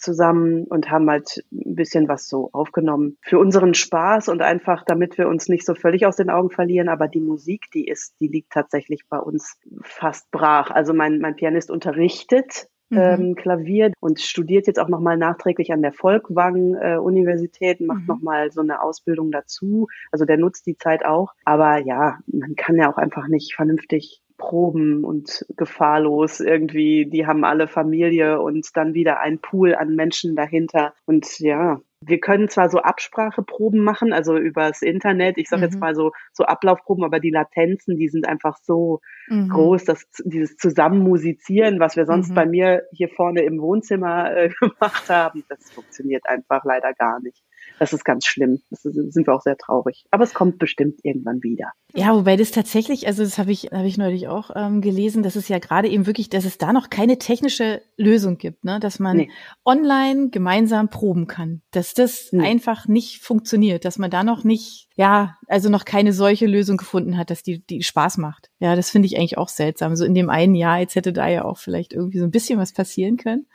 zusammen 0.00 0.64
und 0.64 0.90
haben 0.90 1.08
halt 1.08 1.44
ein 1.52 1.74
bisschen 1.74 2.08
was 2.08 2.28
so 2.28 2.50
aufgenommen 2.52 3.16
für 3.22 3.38
unseren 3.38 3.74
Spaß 3.74 4.28
und 4.28 4.42
einfach, 4.42 4.84
damit 4.84 5.18
wir 5.18 5.28
uns 5.28 5.48
nicht 5.48 5.64
so 5.64 5.74
völlig 5.74 6.06
aus 6.06 6.16
den 6.16 6.30
Augen 6.30 6.50
verlieren. 6.50 6.88
Aber 6.88 7.08
die 7.08 7.20
Musik, 7.20 7.66
die 7.72 7.86
ist, 7.86 8.14
die 8.20 8.28
liegt 8.28 8.52
tatsächlich 8.52 9.08
bei 9.08 9.18
uns 9.18 9.58
fast 9.82 10.30
brach. 10.30 10.70
Also 10.70 10.94
mein, 10.94 11.18
mein 11.18 11.36
Pianist 11.36 11.70
unterrichtet 11.70 12.68
mhm. 12.90 12.98
ähm, 12.98 13.34
Klavier 13.34 13.92
und 14.00 14.20
studiert 14.20 14.66
jetzt 14.66 14.78
auch 14.78 14.88
nochmal 14.88 15.16
nachträglich 15.16 15.72
an 15.72 15.82
der 15.82 15.92
Volkwang 15.92 16.74
äh, 16.74 16.96
Universität, 16.96 17.80
macht 17.80 18.00
mhm. 18.00 18.06
nochmal 18.06 18.50
so 18.50 18.60
eine 18.60 18.82
Ausbildung 18.82 19.30
dazu. 19.30 19.88
Also 20.12 20.24
der 20.24 20.36
nutzt 20.36 20.66
die 20.66 20.76
Zeit 20.76 21.04
auch. 21.04 21.32
Aber 21.44 21.78
ja, 21.78 22.18
man 22.26 22.54
kann 22.56 22.76
ja 22.76 22.92
auch 22.92 22.98
einfach 22.98 23.28
nicht 23.28 23.54
vernünftig 23.54 24.22
proben 24.40 25.04
und 25.04 25.44
gefahrlos 25.56 26.40
irgendwie. 26.40 27.06
Die 27.06 27.26
haben 27.26 27.44
alle 27.44 27.68
Familie 27.68 28.40
und 28.40 28.66
dann 28.74 28.94
wieder 28.94 29.20
ein 29.20 29.38
Pool 29.38 29.74
an 29.74 29.94
Menschen 29.94 30.34
dahinter. 30.34 30.94
Und 31.04 31.38
ja, 31.38 31.80
wir 32.02 32.18
können 32.18 32.48
zwar 32.48 32.70
so 32.70 32.78
Abspracheproben 32.78 33.84
machen, 33.84 34.14
also 34.14 34.36
übers 34.36 34.80
Internet, 34.80 35.36
ich 35.36 35.48
sage 35.48 35.60
mhm. 35.60 35.64
jetzt 35.68 35.78
mal 35.78 35.94
so, 35.94 36.12
so 36.32 36.44
Ablaufproben, 36.44 37.04
aber 37.04 37.20
die 37.20 37.30
Latenzen, 37.30 37.96
die 37.96 38.08
sind 38.08 38.26
einfach 38.26 38.56
so 38.62 39.00
mhm. 39.28 39.50
groß, 39.50 39.84
dass 39.84 40.06
dieses 40.24 40.56
Zusammenmusizieren, 40.56 41.78
was 41.78 41.96
wir 41.96 42.06
sonst 42.06 42.30
mhm. 42.30 42.34
bei 42.34 42.46
mir 42.46 42.82
hier 42.92 43.10
vorne 43.10 43.42
im 43.42 43.60
Wohnzimmer 43.60 44.34
äh, 44.34 44.48
gemacht 44.60 45.10
haben, 45.10 45.44
das 45.50 45.70
funktioniert 45.70 46.26
einfach 46.26 46.64
leider 46.64 46.94
gar 46.94 47.20
nicht. 47.20 47.44
Das 47.80 47.94
ist 47.94 48.04
ganz 48.04 48.26
schlimm. 48.26 48.60
Das 48.68 48.82
sind 48.82 49.26
wir 49.26 49.34
auch 49.34 49.40
sehr 49.40 49.56
traurig. 49.56 50.04
Aber 50.10 50.22
es 50.22 50.34
kommt 50.34 50.58
bestimmt 50.58 51.00
irgendwann 51.02 51.42
wieder. 51.42 51.72
Ja, 51.94 52.14
wobei 52.14 52.36
das 52.36 52.50
tatsächlich, 52.50 53.06
also 53.06 53.22
das 53.22 53.38
habe 53.38 53.52
ich, 53.52 53.70
habe 53.72 53.86
ich 53.86 53.96
neulich 53.96 54.28
auch 54.28 54.50
ähm, 54.54 54.82
gelesen, 54.82 55.22
dass 55.22 55.34
es 55.34 55.48
ja 55.48 55.58
gerade 55.58 55.88
eben 55.88 56.04
wirklich, 56.04 56.28
dass 56.28 56.44
es 56.44 56.58
da 56.58 56.74
noch 56.74 56.90
keine 56.90 57.16
technische 57.16 57.80
Lösung 57.96 58.36
gibt, 58.36 58.64
ne? 58.64 58.80
dass 58.80 58.98
man 58.98 59.16
nee. 59.16 59.30
online 59.64 60.28
gemeinsam 60.28 60.90
proben 60.90 61.26
kann, 61.26 61.62
dass 61.70 61.94
das 61.94 62.28
nee. 62.32 62.46
einfach 62.46 62.86
nicht 62.86 63.22
funktioniert, 63.22 63.86
dass 63.86 63.96
man 63.96 64.10
da 64.10 64.24
noch 64.24 64.44
nicht, 64.44 64.90
ja, 64.96 65.38
also 65.48 65.70
noch 65.70 65.86
keine 65.86 66.12
solche 66.12 66.46
Lösung 66.46 66.76
gefunden 66.76 67.16
hat, 67.16 67.30
dass 67.30 67.42
die, 67.42 67.64
die 67.64 67.82
Spaß 67.82 68.18
macht. 68.18 68.50
Ja, 68.58 68.76
das 68.76 68.90
finde 68.90 69.06
ich 69.06 69.16
eigentlich 69.16 69.38
auch 69.38 69.48
seltsam. 69.48 69.96
So 69.96 70.04
in 70.04 70.14
dem 70.14 70.28
einen 70.28 70.54
Jahr, 70.54 70.80
jetzt 70.80 70.96
hätte 70.96 71.14
da 71.14 71.28
ja 71.28 71.46
auch 71.46 71.56
vielleicht 71.56 71.94
irgendwie 71.94 72.18
so 72.18 72.24
ein 72.24 72.30
bisschen 72.30 72.58
was 72.58 72.74
passieren 72.74 73.16
können. 73.16 73.46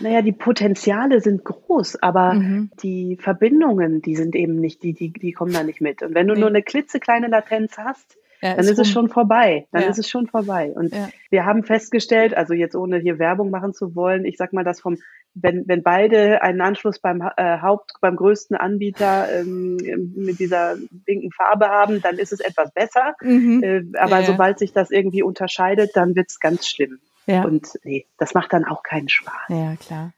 Naja, 0.00 0.22
die 0.22 0.32
Potenziale 0.32 1.20
sind 1.20 1.44
groß, 1.44 2.02
aber 2.02 2.34
mhm. 2.34 2.70
die 2.82 3.16
Verbindungen, 3.20 4.02
die 4.02 4.16
sind 4.16 4.34
eben 4.34 4.56
nicht, 4.56 4.82
die, 4.82 4.94
die, 4.94 5.12
die 5.12 5.32
kommen 5.32 5.52
da 5.52 5.62
nicht 5.62 5.80
mit. 5.80 6.02
Und 6.02 6.14
wenn 6.14 6.26
du 6.26 6.34
nee. 6.34 6.40
nur 6.40 6.48
eine 6.48 6.62
klitzekleine 6.62 7.28
Latenz 7.28 7.76
hast, 7.78 8.16
ja, 8.42 8.54
dann 8.54 8.64
ist, 8.64 8.70
ist 8.70 8.78
es 8.78 8.90
schon 8.90 9.08
vorbei. 9.08 9.66
Dann 9.70 9.82
ja. 9.82 9.88
ist 9.88 9.98
es 9.98 10.08
schon 10.08 10.26
vorbei. 10.26 10.72
Und 10.74 10.94
ja. 10.94 11.10
wir 11.28 11.44
haben 11.44 11.62
festgestellt, 11.62 12.34
also 12.34 12.54
jetzt 12.54 12.74
ohne 12.74 12.98
hier 12.98 13.18
Werbung 13.18 13.50
machen 13.50 13.74
zu 13.74 13.94
wollen, 13.94 14.24
ich 14.24 14.38
sag 14.38 14.54
mal, 14.54 14.64
dass 14.64 14.80
vom, 14.80 14.96
wenn, 15.34 15.68
wenn 15.68 15.82
beide 15.82 16.40
einen 16.40 16.62
Anschluss 16.62 16.98
beim 16.98 17.20
äh, 17.36 17.58
Haupt, 17.60 17.92
beim 18.00 18.16
größten 18.16 18.56
Anbieter 18.56 19.28
ähm, 19.30 19.76
mit 20.16 20.38
dieser 20.38 20.76
pinken 21.04 21.30
Farbe 21.32 21.68
haben, 21.68 22.00
dann 22.00 22.16
ist 22.16 22.32
es 22.32 22.40
etwas 22.40 22.72
besser. 22.72 23.14
Mhm. 23.20 23.62
Äh, 23.62 23.98
aber 23.98 24.22
sobald 24.22 24.58
sich 24.58 24.72
das 24.72 24.90
irgendwie 24.90 25.22
unterscheidet, 25.22 25.90
dann 25.94 26.16
wird's 26.16 26.40
ganz 26.40 26.66
schlimm. 26.66 26.98
Ja. 27.26 27.44
Und 27.44 27.78
nee, 27.84 28.06
das 28.18 28.34
macht 28.34 28.52
dann 28.52 28.64
auch 28.64 28.82
keinen 28.82 29.08
Spaß. 29.08 29.48
Ja, 29.48 29.76
klar. 29.76 30.12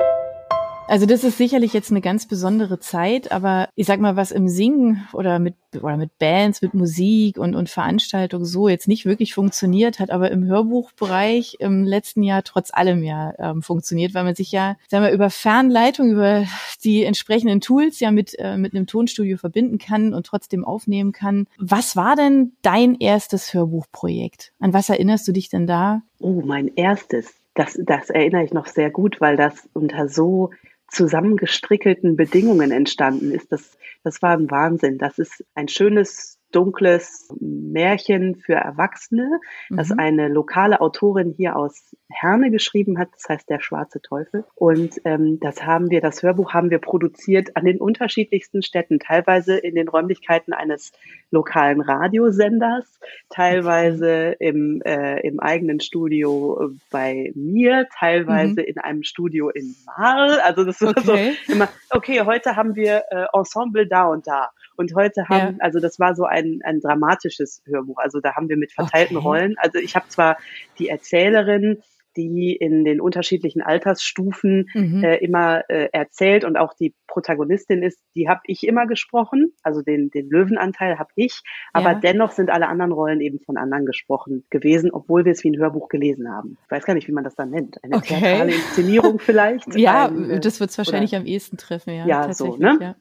Also 0.89 1.07
das 1.07 1.25
ist 1.25 1.39
sicherlich 1.39 1.73
jetzt 1.73 1.91
eine 1.91 2.01
ganz 2.01 2.27
besondere 2.27 2.79
Zeit, 2.79 3.33
aber 3.33 3.69
ich 3.77 3.87
sag 3.87 4.01
mal, 4.01 4.17
was 4.17 4.31
im 4.31 4.49
Singen 4.49 5.09
oder 5.13 5.39
mit 5.39 5.55
oder 5.81 5.97
mit 5.97 6.19
Bands, 6.19 6.61
mit 6.61 6.75
Musik 6.75 7.39
und 7.39 7.55
und 7.55 7.71
Veranstaltungen 7.71 8.45
so 8.45 8.69
jetzt 8.69 8.89
nicht 8.89 9.07
wirklich 9.07 9.33
funktioniert, 9.33 10.01
hat 10.01 10.11
aber 10.11 10.31
im 10.31 10.45
Hörbuchbereich 10.45 11.57
im 11.61 11.85
letzten 11.85 12.23
Jahr 12.23 12.43
trotz 12.43 12.75
allem 12.75 13.03
ja 13.03 13.33
ähm, 13.39 13.63
funktioniert, 13.63 14.13
weil 14.13 14.25
man 14.25 14.35
sich 14.35 14.53
ja, 14.53 14.77
sagen 14.89 15.05
wir, 15.05 15.13
über 15.13 15.31
Fernleitung, 15.31 16.11
über 16.11 16.45
die 16.85 17.05
entsprechenden 17.05 17.61
Tools 17.61 18.01
ja 18.01 18.11
mit 18.11 18.39
äh, 18.39 18.59
mit 18.59 18.75
einem 18.75 18.87
Tonstudio 18.87 19.39
verbinden 19.39 19.79
kann 19.79 20.13
und 20.13 20.27
trotzdem 20.27 20.65
aufnehmen 20.65 21.13
kann. 21.13 21.47
Was 21.59 21.97
war 21.97 22.17
denn 22.17 22.53
dein 22.61 22.97
erstes 22.97 23.55
Hörbuchprojekt? 23.55 24.53
An 24.59 24.75
was 24.75 24.91
erinnerst 24.91 25.27
du 25.27 25.33
dich 25.33 25.49
denn 25.49 25.67
da? 25.67 26.03
Oh, 26.19 26.43
mein 26.45 26.69
erstes. 26.75 27.35
Das, 27.55 27.79
das 27.83 28.09
erinnere 28.09 28.45
ich 28.45 28.53
noch 28.53 28.67
sehr 28.67 28.91
gut, 28.91 29.21
weil 29.21 29.37
das 29.37 29.69
unter 29.75 30.09
so 30.09 30.51
zusammengestrickelten 30.93 32.17
Bedingungen 32.17 32.71
entstanden 32.71 33.33
ist. 33.33 33.51
Das, 33.51 33.77
das 34.05 34.23
war 34.23 34.37
ein 34.37 34.51
Wahnsinn. 34.51 34.99
Das 34.99 35.19
ist 35.19 35.45
ein 35.55 35.69
schönes 35.69 36.39
dunkles 36.53 37.29
Märchen 37.41 38.37
für 38.37 38.55
Erwachsene, 38.55 39.41
mhm. 39.69 39.77
das 39.77 39.91
eine 39.91 40.29
lokale 40.29 40.81
Autorin 40.81 41.35
hier 41.37 41.57
aus 41.57 41.97
Herne 42.11 42.51
geschrieben 42.51 42.99
hat, 42.99 43.09
das 43.15 43.29
heißt 43.29 43.51
Der 43.51 43.61
schwarze 43.61 44.01
Teufel. 44.01 44.45
Und 44.55 45.01
ähm, 45.05 45.39
das 45.41 45.65
haben 45.65 45.91
wir, 45.91 46.01
das 46.01 46.23
Hörbuch 46.23 46.53
haben 46.53 46.71
wir 46.71 46.79
produziert 46.79 47.57
an 47.57 47.65
den 47.65 47.81
unterschiedlichsten 47.81 48.63
Städten, 48.63 48.99
teilweise 48.99 49.57
in 49.57 49.75
den 49.75 49.89
Räumlichkeiten 49.89 50.53
eines 50.53 50.93
lokalen 51.31 51.81
Radiosenders, 51.81 53.01
teilweise 53.31 54.37
im, 54.39 54.83
äh, 54.83 55.21
im 55.27 55.41
eigenen 55.41 55.81
Studio 55.81 56.71
bei 56.91 57.33
mir, 57.35 57.89
teilweise 57.99 58.61
mhm. 58.61 58.67
in 58.67 58.79
einem 58.79 59.03
Studio 59.03 59.49
in 59.49 59.75
Marl. 59.87 60.41
Also 60.41 60.65
das 60.65 60.81
war 60.81 60.91
okay. 60.91 61.33
so 61.47 61.53
immer, 61.53 61.69
okay, 61.91 62.21
heute 62.23 62.57
haben 62.57 62.75
wir 62.77 63.05
äh, 63.11 63.27
Ensemble 63.33 63.87
da 63.87 64.07
und 64.07 64.27
da. 64.27 64.51
Und 64.77 64.95
heute 64.95 65.29
haben, 65.29 65.57
ja. 65.57 65.65
also 65.65 65.81
das 65.81 65.99
war 65.99 66.15
so 66.15 66.25
ein, 66.25 66.61
ein 66.65 66.81
dramatisches 66.81 67.63
Hörbuch. 67.67 67.99
Also 67.99 68.21
da 68.21 68.35
haben 68.35 68.49
wir 68.49 68.57
mit 68.57 68.73
verteilten 68.73 69.17
okay. 69.17 69.27
Rollen. 69.27 69.55
Also 69.59 69.79
ich 69.79 69.97
habe 69.97 70.09
zwar 70.09 70.39
die 70.79 70.89
Erzählerin, 70.89 71.83
die 72.17 72.55
in 72.55 72.85
den 72.85 73.01
unterschiedlichen 73.01 73.63
Altersstufen 73.63 74.69
mhm. 74.75 75.05
äh, 75.05 75.17
immer 75.17 75.69
äh, 75.69 75.89
erzählt 75.93 76.45
und 76.45 76.57
auch 76.57 76.75
die 76.75 76.95
Protagonistin 77.07 77.83
ist, 77.83 78.01
die 78.15 78.29
habe 78.29 78.41
ich 78.45 78.67
immer 78.67 78.87
gesprochen, 78.87 79.53
also 79.63 79.83
den, 79.83 80.11
den 80.11 80.29
Löwenanteil 80.29 80.99
habe 80.99 81.11
ich, 81.17 81.43
aber 81.73 81.93
ja. 81.93 82.01
dennoch 82.01 82.33
sind 82.33 82.51
alle 82.51 82.69
anderen 82.69 82.93
Rollen 82.93 83.21
eben 83.21 83.41
von 83.41 83.57
anderen 83.57 83.87
gesprochen 83.87 84.45
gewesen, 84.51 84.91
obwohl 84.93 85.25
wir 85.25 85.33
es 85.33 85.45
wie 85.45 85.51
ein 85.51 85.59
Hörbuch 85.59 85.89
gelesen 85.89 86.31
haben. 86.31 86.59
Ich 86.65 86.71
weiß 86.71 86.85
gar 86.85 86.95
nicht, 86.95 87.09
wie 87.09 87.13
man 87.13 87.25
das 87.25 87.35
dann 87.35 87.51
nennt. 87.51 87.83
Eine 87.83 87.97
okay. 87.97 88.19
theatrale 88.19 88.55
Inszenierung 88.55 89.19
vielleicht. 89.19 89.75
ja, 89.77 90.09
ein, 90.09 90.31
äh, 90.31 90.41
das 90.41 90.61
wird 90.61 90.71
es 90.71 90.79
wahrscheinlich 90.79 91.13
oder, 91.13 91.21
am 91.21 91.27
ehesten 91.27 91.57
treffen, 91.57 91.95
ja. 91.95 92.07
Ja, 92.07 92.33
so, 92.33 92.57
ne? 92.57 92.79
Ja. 92.81 92.97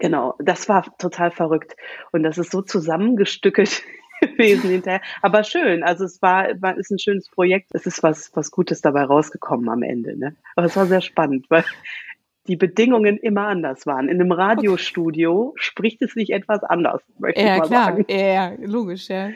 Ja. 0.00 0.08
Genau, 0.08 0.34
das 0.38 0.68
war 0.68 0.96
total 0.98 1.30
verrückt. 1.30 1.76
Und 2.12 2.22
das 2.22 2.38
ist 2.38 2.50
so 2.50 2.62
zusammengestückelt 2.62 3.82
gewesen 4.20 4.70
hinterher. 4.70 5.00
Aber 5.22 5.44
schön, 5.44 5.82
also 5.82 6.04
es 6.04 6.22
war, 6.22 6.48
war 6.60 6.76
ist 6.76 6.90
ein 6.90 6.98
schönes 6.98 7.28
Projekt. 7.28 7.70
Es 7.72 7.86
ist 7.86 8.02
was, 8.02 8.30
was 8.34 8.50
Gutes 8.50 8.80
dabei 8.80 9.04
rausgekommen 9.04 9.68
am 9.68 9.82
Ende. 9.82 10.16
Ne? 10.16 10.36
Aber 10.56 10.66
es 10.66 10.76
war 10.76 10.86
sehr 10.86 11.00
spannend, 11.00 11.46
weil 11.48 11.64
die 12.48 12.56
Bedingungen 12.56 13.18
immer 13.18 13.46
anders 13.46 13.86
waren. 13.86 14.08
In 14.08 14.20
einem 14.20 14.32
Radiostudio 14.32 15.52
spricht 15.56 16.00
es 16.02 16.12
sich 16.12 16.30
etwas 16.30 16.64
anders, 16.64 17.02
möchte 17.18 17.40
ja, 17.40 17.54
ich 17.54 17.60
mal 17.60 17.66
klar. 17.66 17.84
sagen. 17.84 18.04
Ja, 18.08 18.52
logisch, 18.58 19.08
ja. 19.08 19.30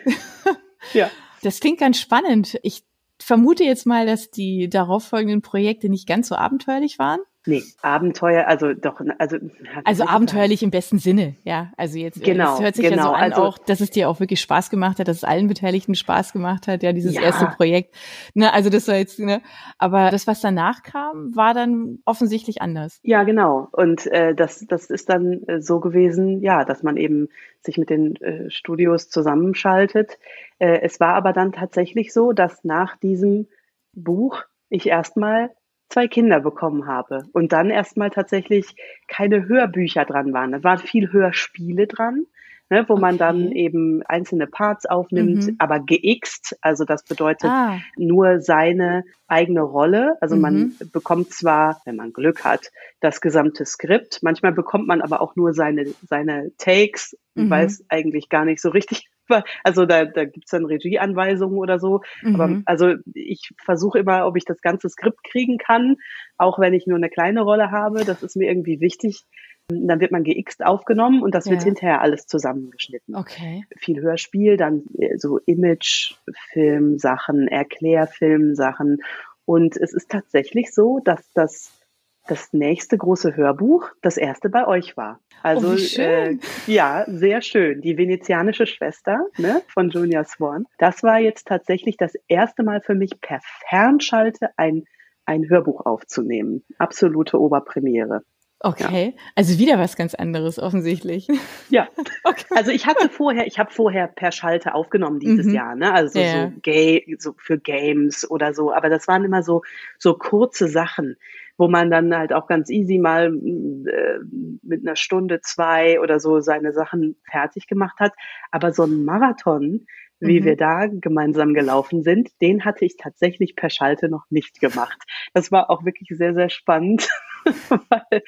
ja. 0.95 1.11
Das 1.42 1.61
klingt 1.61 1.78
ganz 1.78 2.00
spannend. 2.00 2.59
Ich 2.62 2.85
vermute 3.21 3.64
jetzt 3.64 3.87
mal, 3.87 4.07
dass 4.07 4.31
die 4.31 4.69
darauffolgenden 4.69 5.42
Projekte 5.42 5.88
nicht 5.90 6.09
ganz 6.09 6.28
so 6.28 6.37
abenteuerlich 6.37 6.99
waren. 6.99 7.21
Nee, 7.44 7.64
Abenteuer, 7.82 8.46
also 8.46 8.72
doch, 8.72 9.00
also. 9.18 9.37
Also 9.82 10.04
abenteuerlich 10.04 10.62
im 10.62 10.70
besten 10.70 10.99
Sinne, 10.99 11.34
ja. 11.42 11.72
Also 11.76 11.99
jetzt, 11.99 12.22
genau, 12.22 12.54
es 12.54 12.61
hört 12.61 12.76
sich 12.76 12.88
genau, 12.88 12.96
ja 12.96 13.02
so 13.02 13.14
an 13.14 13.32
also, 13.32 13.42
auch, 13.42 13.58
dass 13.58 13.80
es 13.80 13.90
dir 13.90 14.08
auch 14.08 14.20
wirklich 14.20 14.40
Spaß 14.40 14.70
gemacht 14.70 15.00
hat, 15.00 15.08
dass 15.08 15.16
es 15.18 15.25
allen 15.25 15.49
Beteiligten 15.49 15.96
Spaß 15.96 16.32
gemacht 16.32 16.68
hat, 16.68 16.84
ja, 16.84 16.92
dieses 16.92 17.16
ja. 17.16 17.22
erste 17.22 17.46
Projekt. 17.46 17.96
Ne, 18.34 18.52
also 18.52 18.70
das 18.70 18.87
war 18.87 18.94
jetzt, 18.94 19.18
ne, 19.18 19.42
aber 19.78 20.11
das, 20.11 20.28
was 20.28 20.40
danach 20.40 20.84
kam, 20.84 21.34
war 21.34 21.52
dann 21.52 21.99
offensichtlich 22.04 22.62
anders. 22.62 23.00
Ja, 23.02 23.25
genau. 23.25 23.66
Und 23.72 24.06
äh, 24.06 24.37
das, 24.37 24.64
das 24.68 24.88
ist 24.88 25.08
dann 25.08 25.42
äh, 25.49 25.61
so 25.61 25.80
gewesen, 25.80 26.42
ja, 26.42 26.64
dass 26.64 26.84
man 26.84 26.96
eben 26.96 27.28
sich 27.61 27.76
mit 27.76 27.90
den 27.90 28.14
äh, 28.22 28.50
Studios 28.50 29.08
zusammenschaltet. 29.08 30.16
Äh, 30.61 30.80
es 30.82 31.00
war 31.00 31.14
aber 31.14 31.32
dann 31.32 31.50
tatsächlich 31.50 32.12
so, 32.12 32.32
dass 32.32 32.62
nach 32.62 32.96
diesem 32.99 33.49
Buch 33.94 34.44
ich 34.68 34.87
erstmal 34.87 35.50
zwei 35.92 36.08
Kinder 36.08 36.40
bekommen 36.40 36.87
habe 36.87 37.26
und 37.32 37.52
dann 37.52 37.70
erstmal 37.70 38.11
tatsächlich 38.11 38.75
keine 39.08 39.46
Hörbücher 39.46 40.04
dran 40.04 40.32
waren. 40.32 40.52
Da 40.52 40.64
waren 40.64 40.78
viel 40.78 41.12
Hörspiele 41.12 41.87
dran, 41.87 42.25
ne, 42.70 42.84
wo 42.88 42.94
okay. 42.94 43.02
man 43.02 43.18
dann 43.18 43.52
eben 43.52 44.02
einzelne 44.06 44.46
Parts 44.46 44.87
aufnimmt, 44.87 45.46
mhm. 45.46 45.56
aber 45.58 45.80
geixt, 45.80 46.56
also 46.62 46.84
das 46.84 47.04
bedeutet 47.04 47.50
ah. 47.50 47.78
nur 47.96 48.40
seine 48.40 49.04
eigene 49.28 49.61
Rolle. 49.61 50.16
Also 50.22 50.34
mhm. 50.34 50.40
man 50.40 50.76
bekommt 50.92 51.30
zwar, 51.30 51.82
wenn 51.84 51.96
man 51.96 52.14
Glück 52.14 52.42
hat, 52.42 52.70
das 53.02 53.21
gesamte 53.21 53.66
Skript, 53.66 54.21
manchmal 54.23 54.52
bekommt 54.52 54.87
man 54.87 55.02
aber 55.02 55.21
auch 55.21 55.35
nur 55.35 55.52
seine, 55.52 55.87
seine 56.09 56.52
Takes, 56.56 57.16
mhm. 57.35 57.50
weiß 57.50 57.85
eigentlich 57.88 58.28
gar 58.28 58.44
nicht 58.44 58.62
so 58.62 58.71
richtig, 58.71 59.11
also 59.64 59.87
da, 59.87 60.04
da 60.04 60.25
gibt 60.25 60.44
es 60.44 60.50
dann 60.50 60.64
Regieanweisungen 60.64 61.59
oder 61.59 61.80
so. 61.80 62.02
Mhm. 62.23 62.35
Aber 62.35 62.62
also 62.64 62.94
ich 63.12 63.50
versuche 63.62 63.99
immer, 63.99 64.25
ob 64.26 64.37
ich 64.37 64.44
das 64.44 64.61
ganze 64.61 64.88
Skript 64.88 65.25
kriegen 65.25 65.59
kann, 65.59 65.97
auch 66.38 66.61
wenn 66.61 66.75
ich 66.75 66.87
nur 66.87 66.97
eine 66.97 67.11
kleine 67.11 67.42
Rolle 67.42 67.73
habe. 67.73 68.04
Das 68.04 68.23
ist 68.23 68.37
mir 68.37 68.49
irgendwie 68.49 68.80
wichtig. 68.80 69.25
Dann 69.68 70.00
wird 70.00 70.12
man 70.12 70.23
geixt 70.23 70.64
aufgenommen 70.64 71.23
und 71.23 71.35
das 71.35 71.47
ja. 71.47 71.52
wird 71.52 71.64
hinterher 71.64 72.02
alles 72.02 72.26
zusammengeschnitten. 72.26 73.16
Okay. 73.16 73.64
Viel 73.78 74.00
Hörspiel, 74.00 74.56
dann 74.56 74.85
äh, 74.99 75.18
so 75.18 75.38
Image-Film-Sachen, 75.38 77.49
Erklärfilm-Sachen. 77.49 78.99
Und 79.44 79.76
es 79.76 79.92
ist 79.92 80.09
tatsächlich 80.09 80.73
so, 80.73 81.00
dass 81.04 81.32
das 81.32 81.81
das 82.26 82.52
nächste 82.52 82.96
große 82.96 83.36
Hörbuch 83.36 83.90
das 84.00 84.16
erste 84.16 84.48
bei 84.48 84.66
euch 84.66 84.96
war. 84.96 85.20
Also 85.42 85.72
oh, 85.72 86.00
äh, 86.00 86.38
ja, 86.66 87.04
sehr 87.08 87.42
schön. 87.42 87.80
Die 87.80 87.96
venezianische 87.96 88.66
Schwester 88.66 89.26
ne, 89.38 89.62
von 89.68 89.90
Julia 89.90 90.24
Swan. 90.24 90.66
Das 90.78 91.02
war 91.02 91.18
jetzt 91.18 91.48
tatsächlich 91.48 91.96
das 91.96 92.14
erste 92.28 92.62
Mal 92.62 92.80
für 92.80 92.94
mich 92.94 93.20
per 93.20 93.40
Fernschalte 93.68 94.50
ein, 94.56 94.84
ein 95.24 95.48
Hörbuch 95.48 95.84
aufzunehmen. 95.84 96.64
Absolute 96.78 97.40
Oberpremiere. 97.40 98.22
Okay, 98.64 99.14
ja. 99.16 99.23
also 99.35 99.59
wieder 99.59 99.78
was 99.78 99.97
ganz 99.97 100.14
anderes 100.14 100.59
offensichtlich. 100.59 101.28
Ja, 101.69 101.88
okay. 102.25 102.45
also 102.50 102.71
ich 102.71 102.87
hatte 102.87 103.09
vorher, 103.09 103.47
ich 103.47 103.59
habe 103.59 103.73
vorher 103.73 104.07
per 104.07 104.31
Schalte 104.31 104.75
aufgenommen 104.75 105.19
dieses 105.19 105.47
mhm. 105.47 105.54
Jahr, 105.54 105.75
ne? 105.75 105.92
Also 105.92 106.21
ja. 106.21 106.50
so, 106.50 106.52
Gay, 106.62 107.16
so 107.19 107.35
für 107.37 107.59
Games 107.59 108.28
oder 108.31 108.54
so, 108.54 108.73
aber 108.73 108.88
das 108.88 109.09
waren 109.09 109.25
immer 109.25 109.42
so 109.42 109.62
so 109.99 110.14
kurze 110.14 110.69
Sachen 110.69 111.16
wo 111.59 111.69
man 111.69 111.90
dann 111.90 112.16
halt 112.16 112.33
auch 112.33 112.47
ganz 112.47 112.71
easy 112.71 112.99
mal 112.99 113.26
äh, 113.26 114.19
mit 114.62 114.85
einer 114.85 114.97
Stunde, 114.97 115.40
zwei 115.42 116.00
oder 116.00 116.19
so 116.19 116.40
seine 116.40 116.73
Sachen 116.73 117.14
fertig 117.31 117.66
gemacht 117.66 118.00
hat. 118.00 118.12
Aber 118.50 118.73
so 118.73 118.85
ein 118.85 119.04
Marathon, 119.04 119.87
wie 120.19 120.40
mhm. 120.40 120.45
wir 120.45 120.57
da 120.57 120.87
gemeinsam 120.87 121.52
gelaufen 121.54 122.02
sind, 122.02 122.31
den 122.40 122.64
hatte 122.64 122.85
ich 122.85 122.97
tatsächlich 122.97 123.54
per 123.54 123.71
Schalte 123.71 124.09
noch 124.09 124.25
nicht 124.31 124.61
gemacht. 124.61 124.99
Das 125.35 125.52
war 125.52 125.71
auch 125.71 125.85
wirklich 125.85 126.09
sehr, 126.16 126.35
sehr 126.35 126.49
spannend, 126.49 127.09
weil 127.88 128.22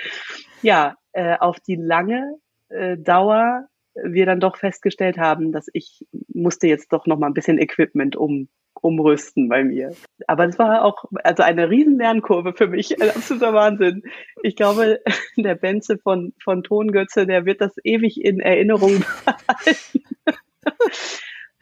ja, 0.63 0.97
äh, 1.13 1.37
auf 1.39 1.61
die 1.61 1.77
lange 1.77 2.37
äh, 2.69 2.97
Dauer 2.97 3.67
wir 4.03 4.27
dann 4.27 4.41
doch 4.41 4.57
festgestellt 4.57 5.19
haben, 5.19 5.53
dass 5.53 5.67
ich 5.73 6.05
musste 6.33 6.67
jetzt 6.67 6.93
doch 6.93 7.07
noch 7.07 7.19
mal 7.19 7.29
ein 7.29 7.35
bisschen 7.35 7.59
Equipment 7.59 8.17
um 8.17 8.49
umrüsten 8.81 9.49
bei 9.49 9.65
mir. 9.65 9.95
Aber 10.27 10.47
das 10.47 10.59
war 10.59 10.85
auch 10.85 11.05
also 11.23 11.43
eine 11.43 11.71
riesen 11.71 11.97
Lernkurve 11.99 12.53
für 12.53 12.67
mich, 12.67 13.01
ein 13.01 13.11
absoluter 13.11 13.55
Wahnsinn. 13.55 14.03
Ich 14.43 14.57
glaube, 14.57 15.01
der 15.37 15.55
Benze 15.55 15.99
von 15.99 16.35
von 16.43 16.63
Tongötze, 16.63 17.27
der 17.27 17.47
wird 17.47 17.61
das 17.61 17.75
ewig 17.83 18.23
in 18.23 18.41
Erinnerung 18.41 19.05
behalten. 19.25 20.05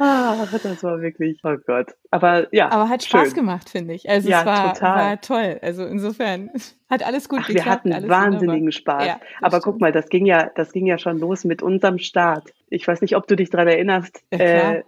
Ah, 0.05 0.49
das 0.51 0.83
war 0.83 1.01
wirklich, 1.01 1.39
oh 1.45 1.55
Gott. 1.65 1.95
Aber 2.11 2.53
ja. 2.53 2.73
Aber 2.73 2.89
hat 2.89 3.05
Spaß 3.05 3.29
schön. 3.29 3.35
gemacht, 3.35 3.71
finde 3.71 3.95
ich. 3.95 4.11
Also 4.11 4.29
ja, 4.29 4.41
es 4.41 4.47
war, 4.47 4.75
total. 4.75 4.97
war 4.97 5.21
toll. 5.21 5.61
Also 5.63 5.85
insofern 5.85 6.51
hat 6.91 7.07
alles 7.07 7.29
gut 7.29 7.39
Ach, 7.43 7.47
geklappt. 7.47 7.85
Wir 7.85 7.95
hatten 7.95 8.09
wahnsinnigen 8.09 8.67
wunderbar. 8.67 8.73
Spaß. 8.73 9.07
Ja, 9.07 9.21
Aber 9.41 9.59
stimmt. 9.59 9.65
guck 9.65 9.81
mal, 9.81 9.93
das 9.93 10.09
ging 10.09 10.27
ja, 10.27 10.51
das 10.57 10.73
ging 10.73 10.87
ja 10.87 10.99
schon 10.99 11.21
los 11.21 11.45
mit 11.45 11.63
unserem 11.63 11.99
Start. 11.99 12.53
Ich 12.69 12.89
weiß 12.89 13.01
nicht, 13.01 13.15
ob 13.15 13.29
du 13.29 13.37
dich 13.37 13.51
dran 13.51 13.69
erinnerst. 13.69 14.25
Ja, 14.33 14.39
äh, 14.39 14.83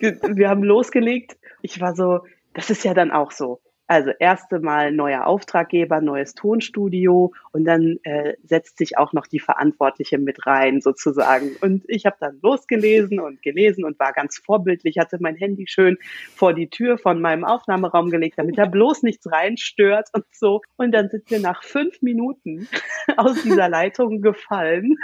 wir 0.00 0.48
haben 0.48 0.64
losgelegt. 0.64 1.36
Ich 1.62 1.80
war 1.80 1.94
so, 1.94 2.20
das 2.54 2.70
ist 2.70 2.84
ja 2.84 2.92
dann 2.92 3.12
auch 3.12 3.30
so. 3.30 3.60
Also 3.86 4.12
erste 4.18 4.60
Mal 4.60 4.92
neuer 4.92 5.26
Auftraggeber, 5.26 6.00
neues 6.00 6.34
Tonstudio 6.34 7.32
und 7.52 7.64
dann 7.64 7.98
äh, 8.02 8.34
setzt 8.42 8.78
sich 8.78 8.96
auch 8.96 9.12
noch 9.12 9.26
die 9.26 9.40
Verantwortliche 9.40 10.16
mit 10.16 10.46
rein 10.46 10.80
sozusagen. 10.80 11.56
Und 11.60 11.84
ich 11.88 12.06
habe 12.06 12.16
dann 12.18 12.38
losgelesen 12.42 13.20
und 13.20 13.42
gelesen 13.42 13.84
und 13.84 13.98
war 13.98 14.12
ganz 14.12 14.38
vorbildlich, 14.38 14.98
hatte 14.98 15.18
mein 15.20 15.36
Handy 15.36 15.66
schön 15.66 15.98
vor 16.34 16.54
die 16.54 16.70
Tür 16.70 16.96
von 16.96 17.20
meinem 17.20 17.44
Aufnahmeraum 17.44 18.08
gelegt, 18.08 18.38
damit 18.38 18.56
da 18.56 18.64
bloß 18.64 19.02
nichts 19.02 19.30
reinstört 19.30 20.08
und 20.14 20.24
so. 20.32 20.62
Und 20.76 20.92
dann 20.92 21.10
sind 21.10 21.30
wir 21.30 21.40
nach 21.40 21.62
fünf 21.62 22.00
Minuten 22.00 22.66
aus 23.18 23.42
dieser 23.42 23.68
Leitung 23.68 24.22
gefallen 24.22 24.96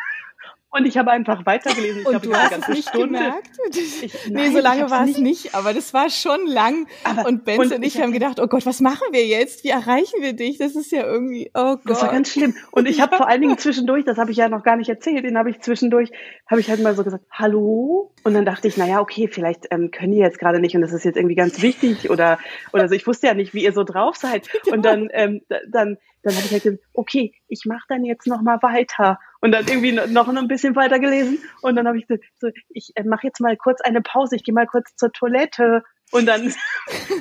und 0.70 0.86
ich 0.86 0.96
habe 0.96 1.10
einfach 1.10 1.44
weitergelesen. 1.46 2.02
Ich 2.02 2.06
und 2.06 2.24
du 2.24 2.32
hast 2.32 2.56
es 2.56 2.68
nicht 2.68 2.88
Stunde. 2.88 3.18
gemerkt? 3.18 3.50
Ich, 3.74 4.30
nein, 4.30 4.50
nee, 4.50 4.56
so 4.56 4.60
lange 4.60 4.88
war 4.90 5.04
es 5.04 5.18
nicht, 5.18 5.54
aber 5.54 5.74
das 5.74 5.92
war 5.92 6.08
schon 6.10 6.46
lang. 6.46 6.86
Aber, 7.04 7.26
und 7.26 7.44
Benz 7.44 7.58
und, 7.58 7.72
und 7.72 7.82
ich, 7.82 7.96
ich 7.96 8.00
haben 8.00 8.12
gedacht, 8.12 8.38
oh 8.40 8.46
Gott, 8.46 8.64
was 8.66 8.80
machen 8.80 9.08
wir 9.10 9.26
jetzt? 9.26 9.64
Wie 9.64 9.70
erreichen 9.70 10.20
wir 10.20 10.32
dich? 10.32 10.58
Das 10.58 10.76
ist 10.76 10.92
ja 10.92 11.04
irgendwie, 11.04 11.50
oh 11.54 11.76
Gott. 11.76 11.80
Das 11.86 12.02
war 12.02 12.12
ganz 12.12 12.30
schlimm. 12.32 12.54
Und 12.70 12.86
ich 12.86 13.00
habe 13.00 13.16
vor 13.16 13.28
allen 13.28 13.40
Dingen 13.40 13.58
zwischendurch, 13.58 14.04
das 14.04 14.18
habe 14.18 14.30
ich 14.30 14.36
ja 14.36 14.48
noch 14.48 14.62
gar 14.62 14.76
nicht 14.76 14.88
erzählt, 14.88 15.24
den 15.24 15.36
habe 15.36 15.50
ich 15.50 15.60
zwischendurch, 15.60 16.10
habe 16.48 16.60
ich 16.60 16.70
halt 16.70 16.80
mal 16.82 16.94
so 16.94 17.02
gesagt, 17.02 17.24
hallo? 17.32 18.12
Und 18.22 18.34
dann 18.34 18.44
dachte 18.44 18.68
ich, 18.68 18.76
naja, 18.76 19.00
okay, 19.00 19.28
vielleicht 19.28 19.66
ähm, 19.70 19.90
können 19.90 20.12
die 20.12 20.18
jetzt 20.18 20.38
gerade 20.38 20.60
nicht 20.60 20.76
und 20.76 20.82
das 20.82 20.92
ist 20.92 21.04
jetzt 21.04 21.16
irgendwie 21.16 21.34
ganz 21.34 21.62
wichtig 21.62 22.10
oder, 22.10 22.38
oder 22.72 22.88
so. 22.88 22.94
Ich 22.94 23.06
wusste 23.06 23.26
ja 23.26 23.34
nicht, 23.34 23.54
wie 23.54 23.64
ihr 23.64 23.72
so 23.72 23.82
drauf 23.82 24.16
seid. 24.16 24.48
Und 24.70 24.84
dann, 24.84 25.08
ähm, 25.12 25.40
dann 25.68 25.96
dann 26.22 26.34
habe 26.34 26.44
ich 26.44 26.52
halt 26.52 26.62
gesagt, 26.62 26.82
okay, 26.92 27.32
ich 27.48 27.64
mache 27.64 27.84
dann 27.88 28.04
jetzt 28.04 28.26
noch 28.26 28.42
mal 28.42 28.58
weiter 28.62 29.18
und 29.40 29.52
dann 29.52 29.66
irgendwie 29.66 29.92
noch, 29.92 30.28
ein 30.28 30.48
bisschen 30.48 30.76
weiter 30.76 30.98
gelesen 30.98 31.38
und 31.62 31.76
dann 31.76 31.86
habe 31.86 31.98
ich 31.98 32.06
gesagt, 32.06 32.24
so, 32.38 32.48
ich 32.68 32.92
äh, 32.94 33.04
mache 33.04 33.26
jetzt 33.26 33.40
mal 33.40 33.56
kurz 33.56 33.80
eine 33.80 34.02
Pause, 34.02 34.36
ich 34.36 34.44
gehe 34.44 34.54
mal 34.54 34.66
kurz 34.66 34.94
zur 34.96 35.12
Toilette 35.12 35.82
und 36.12 36.26
dann 36.26 36.42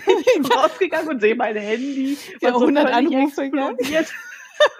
bin 0.06 0.44
ich 0.44 0.56
rausgegangen 0.56 1.10
und 1.10 1.22
sehe 1.22 1.36
mein 1.36 1.56
Handy, 1.56 2.18
ja, 2.42 2.52
so 2.52 2.60
100 2.60 2.94
Anrufe 2.94 3.42
explodiert. 3.42 4.08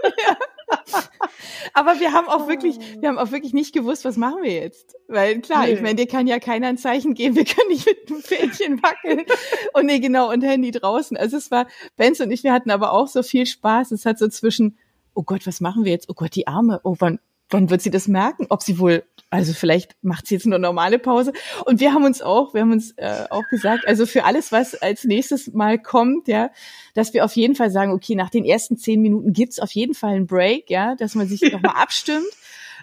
ja. 0.04 0.38
Aber 1.74 2.00
wir 2.00 2.14
haben 2.14 2.28
auch 2.28 2.48
wirklich, 2.48 2.78
wir 3.00 3.10
haben 3.10 3.18
auch 3.18 3.32
wirklich 3.32 3.54
nicht 3.54 3.74
gewusst, 3.74 4.06
was 4.06 4.18
machen 4.18 4.44
wir 4.44 4.52
jetzt. 4.52 4.96
Weil 5.08 5.42
klar, 5.42 5.66
nee. 5.66 5.74
ich 5.74 5.82
meine, 5.82 5.96
dir 5.96 6.08
kann 6.08 6.28
ja 6.28 6.40
keiner 6.40 6.68
ein 6.68 6.78
Zeichen 6.78 7.14
geben, 7.14 7.36
wir 7.36 7.46
können 7.46 7.70
nicht 7.70 7.86
mit 7.86 8.10
dem 8.10 8.22
Fähnchen 8.22 8.82
wackeln. 8.84 9.26
und 9.74 9.86
nee, 9.86 10.00
genau, 10.00 10.32
und 10.32 10.42
Handy 10.42 10.72
draußen. 10.72 11.18
Also 11.18 11.38
es 11.38 11.52
war, 11.52 11.68
Benz 11.98 12.20
und 12.20 12.32
ich, 12.32 12.44
wir 12.44 12.54
hatten 12.54 12.72
aber 12.72 12.92
auch 12.92 13.08
so 13.08 13.24
viel 13.24 13.46
Spaß. 13.46 13.92
Es 13.92 14.06
hat 14.06 14.20
so 14.20 14.28
zwischen, 14.28 14.78
oh 15.14 15.24
Gott, 15.24 15.48
was 15.48 15.62
machen 15.62 15.86
wir 15.86 15.92
jetzt? 15.92 16.10
Oh 16.10 16.14
Gott, 16.14 16.36
die 16.36 16.48
Arme. 16.48 16.82
Oh, 16.84 16.96
wann, 17.00 17.20
wann 17.50 17.70
wird 17.70 17.82
sie 17.82 17.90
das 17.90 18.08
merken? 18.08 18.46
Ob 18.50 18.62
sie 18.62 18.80
wohl, 18.80 19.04
also 19.30 19.54
vielleicht 19.54 19.96
macht 20.02 20.28
sie 20.28 20.36
jetzt 20.36 20.46
nur 20.46 20.60
normale 20.60 21.00
Pause. 21.00 21.34
Und 21.66 21.80
wir 21.80 21.94
haben 21.94 22.04
uns 22.04 22.22
auch, 22.22 22.54
wir 22.54 22.62
haben 22.62 22.72
uns 22.72 22.92
äh, 22.98 23.26
auch 23.30 23.48
gesagt, 23.50 23.88
also 23.88 24.06
für 24.06 24.24
alles, 24.24 24.52
was 24.52 24.76
als 24.76 25.04
nächstes 25.04 25.54
mal 25.54 25.80
kommt, 25.80 26.28
ja, 26.28 26.52
dass 26.94 27.14
wir 27.14 27.26
auf 27.26 27.36
jeden 27.36 27.56
Fall 27.56 27.72
sagen, 27.72 27.92
okay, 27.92 28.16
nach 28.16 28.30
den 28.30 28.46
ersten 28.46 28.78
zehn 28.78 29.02
Minuten 29.02 29.34
gibt's 29.34 29.60
auf 29.60 29.72
jeden 29.72 29.94
Fall 29.94 30.16
einen 30.16 30.28
Break, 30.28 30.70
ja, 30.70 30.96
dass 30.96 31.16
man 31.16 31.28
sich 31.28 31.42
ja. 31.42 31.50
nochmal 31.54 31.76
abstimmt 31.76 32.28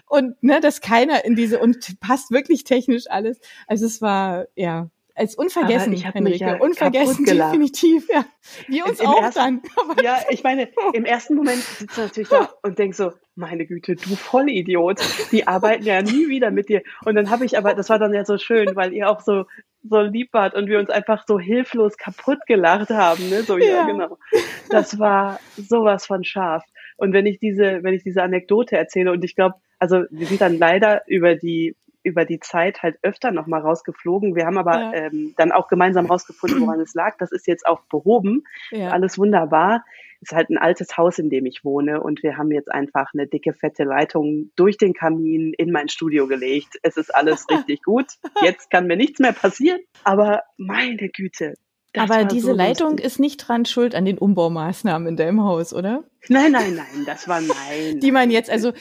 und 0.07 0.41
ne, 0.41 0.59
dass 0.61 0.81
keiner 0.81 1.25
in 1.25 1.35
diese 1.35 1.59
und 1.59 1.99
passt 1.99 2.31
wirklich 2.31 2.63
technisch 2.63 3.05
alles. 3.09 3.39
Also 3.67 3.85
es 3.85 4.01
war 4.01 4.47
ja 4.55 4.89
als 5.17 5.35
unvergessen, 5.35 5.93
ich 5.93 6.05
Henrike. 6.05 6.45
Ja 6.45 6.57
unvergessen, 6.57 7.25
definitiv, 7.25 8.07
ja. 8.09 8.25
Wie 8.67 8.83
uns 8.83 8.99
Im 8.99 9.07
auch 9.07 9.21
ersten, 9.21 9.39
dann. 9.39 9.61
ja, 10.03 10.19
ich 10.29 10.43
meine, 10.43 10.69
im 10.93 11.05
ersten 11.05 11.35
Moment 11.35 11.59
sitzt 11.59 11.97
du 11.97 12.01
natürlich 12.01 12.29
da 12.29 12.49
und 12.61 12.77
denkst 12.77 12.97
so, 12.97 13.13
meine 13.35 13.65
Güte, 13.65 13.95
du 13.95 14.15
Vollidiot, 14.15 14.99
die 15.31 15.47
arbeiten 15.47 15.83
ja 15.83 16.01
nie 16.01 16.27
wieder 16.29 16.51
mit 16.51 16.69
dir. 16.69 16.83
Und 17.03 17.15
dann 17.15 17.29
habe 17.29 17.45
ich 17.45 17.57
aber, 17.57 17.73
das 17.73 17.89
war 17.89 17.99
dann 17.99 18.13
ja 18.13 18.25
so 18.25 18.37
schön, 18.37 18.75
weil 18.75 18.93
ihr 18.93 19.09
auch 19.09 19.21
so 19.21 19.45
so 19.89 20.01
lieb 20.01 20.33
wart 20.33 20.53
und 20.53 20.67
wir 20.67 20.79
uns 20.79 20.89
einfach 20.89 21.23
so 21.27 21.39
hilflos 21.39 21.97
kaputt 21.97 22.39
gelacht 22.45 22.89
haben, 22.89 23.29
ne? 23.29 23.43
So 23.43 23.57
ja, 23.57 23.65
ja 23.65 23.85
genau. 23.85 24.17
Das 24.69 24.99
war 24.99 25.39
sowas 25.55 26.05
von 26.05 26.23
scharf. 26.23 26.63
Und 26.97 27.13
wenn 27.13 27.25
ich 27.25 27.39
diese, 27.39 27.83
wenn 27.83 27.93
ich 27.93 28.03
diese 28.03 28.23
Anekdote 28.23 28.75
erzähle 28.75 29.11
und 29.11 29.23
ich 29.23 29.35
glaube, 29.35 29.55
also 29.79 30.03
wir 30.09 30.27
sind 30.27 30.41
dann 30.41 30.57
leider 30.57 31.03
über 31.07 31.35
die 31.35 31.75
über 32.07 32.25
die 32.25 32.39
Zeit 32.39 32.81
halt 32.81 32.97
öfter 33.01 33.31
nochmal 33.31 33.61
rausgeflogen. 33.61 34.35
Wir 34.35 34.45
haben 34.45 34.57
aber 34.57 34.79
ja. 34.79 34.93
ähm, 34.93 35.33
dann 35.37 35.51
auch 35.51 35.67
gemeinsam 35.67 36.05
rausgefunden, 36.11 36.61
woran 36.61 36.79
es 36.79 36.93
lag. 36.93 37.17
Das 37.17 37.31
ist 37.31 37.47
jetzt 37.47 37.67
auch 37.67 37.81
behoben. 37.89 38.43
Ja. 38.71 38.89
Alles 38.89 39.17
wunderbar. 39.17 39.83
Ist 40.21 40.31
halt 40.31 40.49
ein 40.49 40.57
altes 40.57 40.97
Haus, 40.97 41.19
in 41.19 41.29
dem 41.29 41.45
ich 41.45 41.63
wohne. 41.63 42.01
Und 42.01 42.23
wir 42.23 42.37
haben 42.37 42.51
jetzt 42.51 42.71
einfach 42.71 43.13
eine 43.13 43.27
dicke, 43.27 43.53
fette 43.53 43.83
Leitung 43.83 44.51
durch 44.55 44.77
den 44.77 44.93
Kamin 44.93 45.53
in 45.55 45.71
mein 45.71 45.89
Studio 45.89 46.27
gelegt. 46.27 46.79
Es 46.81 46.97
ist 46.97 47.13
alles 47.13 47.45
richtig 47.51 47.83
gut. 47.83 48.07
Jetzt 48.41 48.71
kann 48.71 48.87
mir 48.87 48.97
nichts 48.97 49.19
mehr 49.19 49.33
passieren. 49.33 49.79
Aber 50.03 50.41
meine 50.57 51.09
Güte, 51.09 51.53
das 51.93 52.09
Aber 52.09 52.25
diese 52.25 52.47
so 52.47 52.53
Leitung 52.53 52.99
ist 52.99 53.19
nicht 53.19 53.37
dran 53.37 53.65
schuld 53.65 53.95
an 53.95 54.05
den 54.05 54.17
Umbaumaßnahmen 54.17 55.07
in 55.07 55.15
deinem 55.15 55.43
Haus, 55.43 55.73
oder? 55.73 56.03
Nein, 56.29 56.51
nein, 56.51 56.75
nein, 56.75 57.05
das 57.05 57.27
war 57.27 57.39
nein. 57.39 57.99
Die 58.01 58.11
man 58.11 58.29
jetzt, 58.29 58.49
also, 58.49 58.73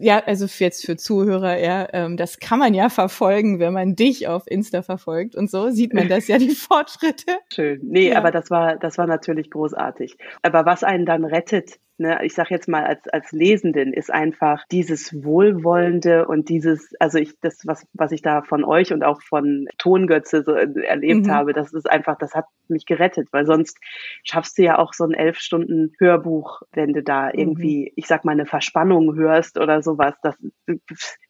ja, 0.00 0.22
also 0.24 0.46
jetzt 0.58 0.86
für 0.86 0.96
Zuhörer, 0.96 1.58
ja, 1.58 1.88
ähm, 1.92 2.16
das 2.16 2.38
kann 2.38 2.58
man 2.58 2.74
ja 2.74 2.88
verfolgen, 2.88 3.58
wenn 3.58 3.72
man 3.72 3.96
dich 3.96 4.28
auf 4.28 4.44
Insta 4.46 4.82
verfolgt 4.82 5.34
und 5.34 5.50
so, 5.50 5.70
sieht 5.70 5.94
man 5.94 6.08
das 6.08 6.28
ja, 6.28 6.38
die 6.38 6.50
Fortschritte. 6.54 7.38
Schön. 7.52 7.80
Nee, 7.82 8.10
ja. 8.10 8.18
aber 8.18 8.30
das 8.30 8.50
war, 8.50 8.76
das 8.76 8.98
war 8.98 9.06
natürlich 9.06 9.50
großartig. 9.50 10.16
Aber 10.42 10.64
was 10.64 10.84
einen 10.84 11.04
dann 11.04 11.24
rettet, 11.24 11.80
ne, 11.98 12.18
ich 12.24 12.34
sag 12.34 12.50
jetzt 12.50 12.68
mal 12.68 12.84
als, 12.84 13.06
als 13.08 13.32
Lesenden, 13.32 13.92
ist 13.92 14.12
einfach 14.12 14.64
dieses 14.70 15.24
Wohlwollende 15.24 16.26
und 16.26 16.48
dieses, 16.48 16.94
also 17.00 17.18
ich, 17.18 17.38
das, 17.40 17.66
was, 17.66 17.86
was 17.92 18.12
ich 18.12 18.22
da 18.22 18.42
von 18.42 18.64
euch 18.64 18.92
und 18.92 19.04
auch 19.04 19.22
von 19.22 19.66
Tongötze 19.78 20.42
so 20.42 20.52
erlebt 20.52 21.26
mhm. 21.26 21.30
habe, 21.30 21.52
das 21.52 21.72
ist 21.72 21.90
einfach, 21.90 22.16
das 22.18 22.34
hat 22.34 22.46
mich 22.68 22.86
gerettet, 22.86 23.28
weil 23.32 23.46
sonst 23.46 23.78
schaffst 24.24 24.58
du 24.58 24.62
ja 24.62 24.78
auch 24.78 24.92
so 24.92 25.04
ein 25.04 25.14
elf 25.14 25.38
Stunden 25.38 25.92
Hörbuch, 25.98 26.62
wenn 26.72 26.92
du 26.92 27.02
da 27.02 27.30
irgendwie, 27.32 27.86
mhm. 27.86 27.92
ich 27.96 28.06
sag 28.06 28.24
mal, 28.24 28.32
eine 28.32 28.46
Verspannung 28.46 29.14
hörst 29.14 29.58
oder 29.58 29.82
sowas, 29.82 30.14
das 30.22 30.36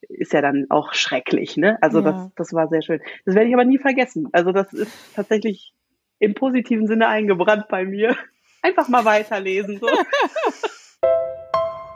ist 0.08 0.32
ja 0.32 0.40
dann 0.40 0.66
auch 0.70 0.94
schrecklich, 0.94 1.56
ne? 1.56 1.78
Also 1.80 2.00
ja. 2.00 2.12
das, 2.12 2.34
das 2.34 2.52
war 2.52 2.68
sehr 2.68 2.82
schön. 2.82 3.00
Das 3.24 3.34
werde 3.34 3.48
ich 3.48 3.54
aber 3.54 3.64
nie 3.64 3.78
vergessen. 3.78 4.28
Also 4.32 4.52
das 4.52 4.72
ist 4.72 5.14
tatsächlich 5.14 5.74
im 6.18 6.34
positiven 6.34 6.86
Sinne 6.86 7.08
eingebrannt 7.08 7.66
bei 7.68 7.84
mir. 7.84 8.16
Einfach 8.62 8.88
mal 8.88 9.04
weiterlesen. 9.04 9.80
So. 9.80 9.88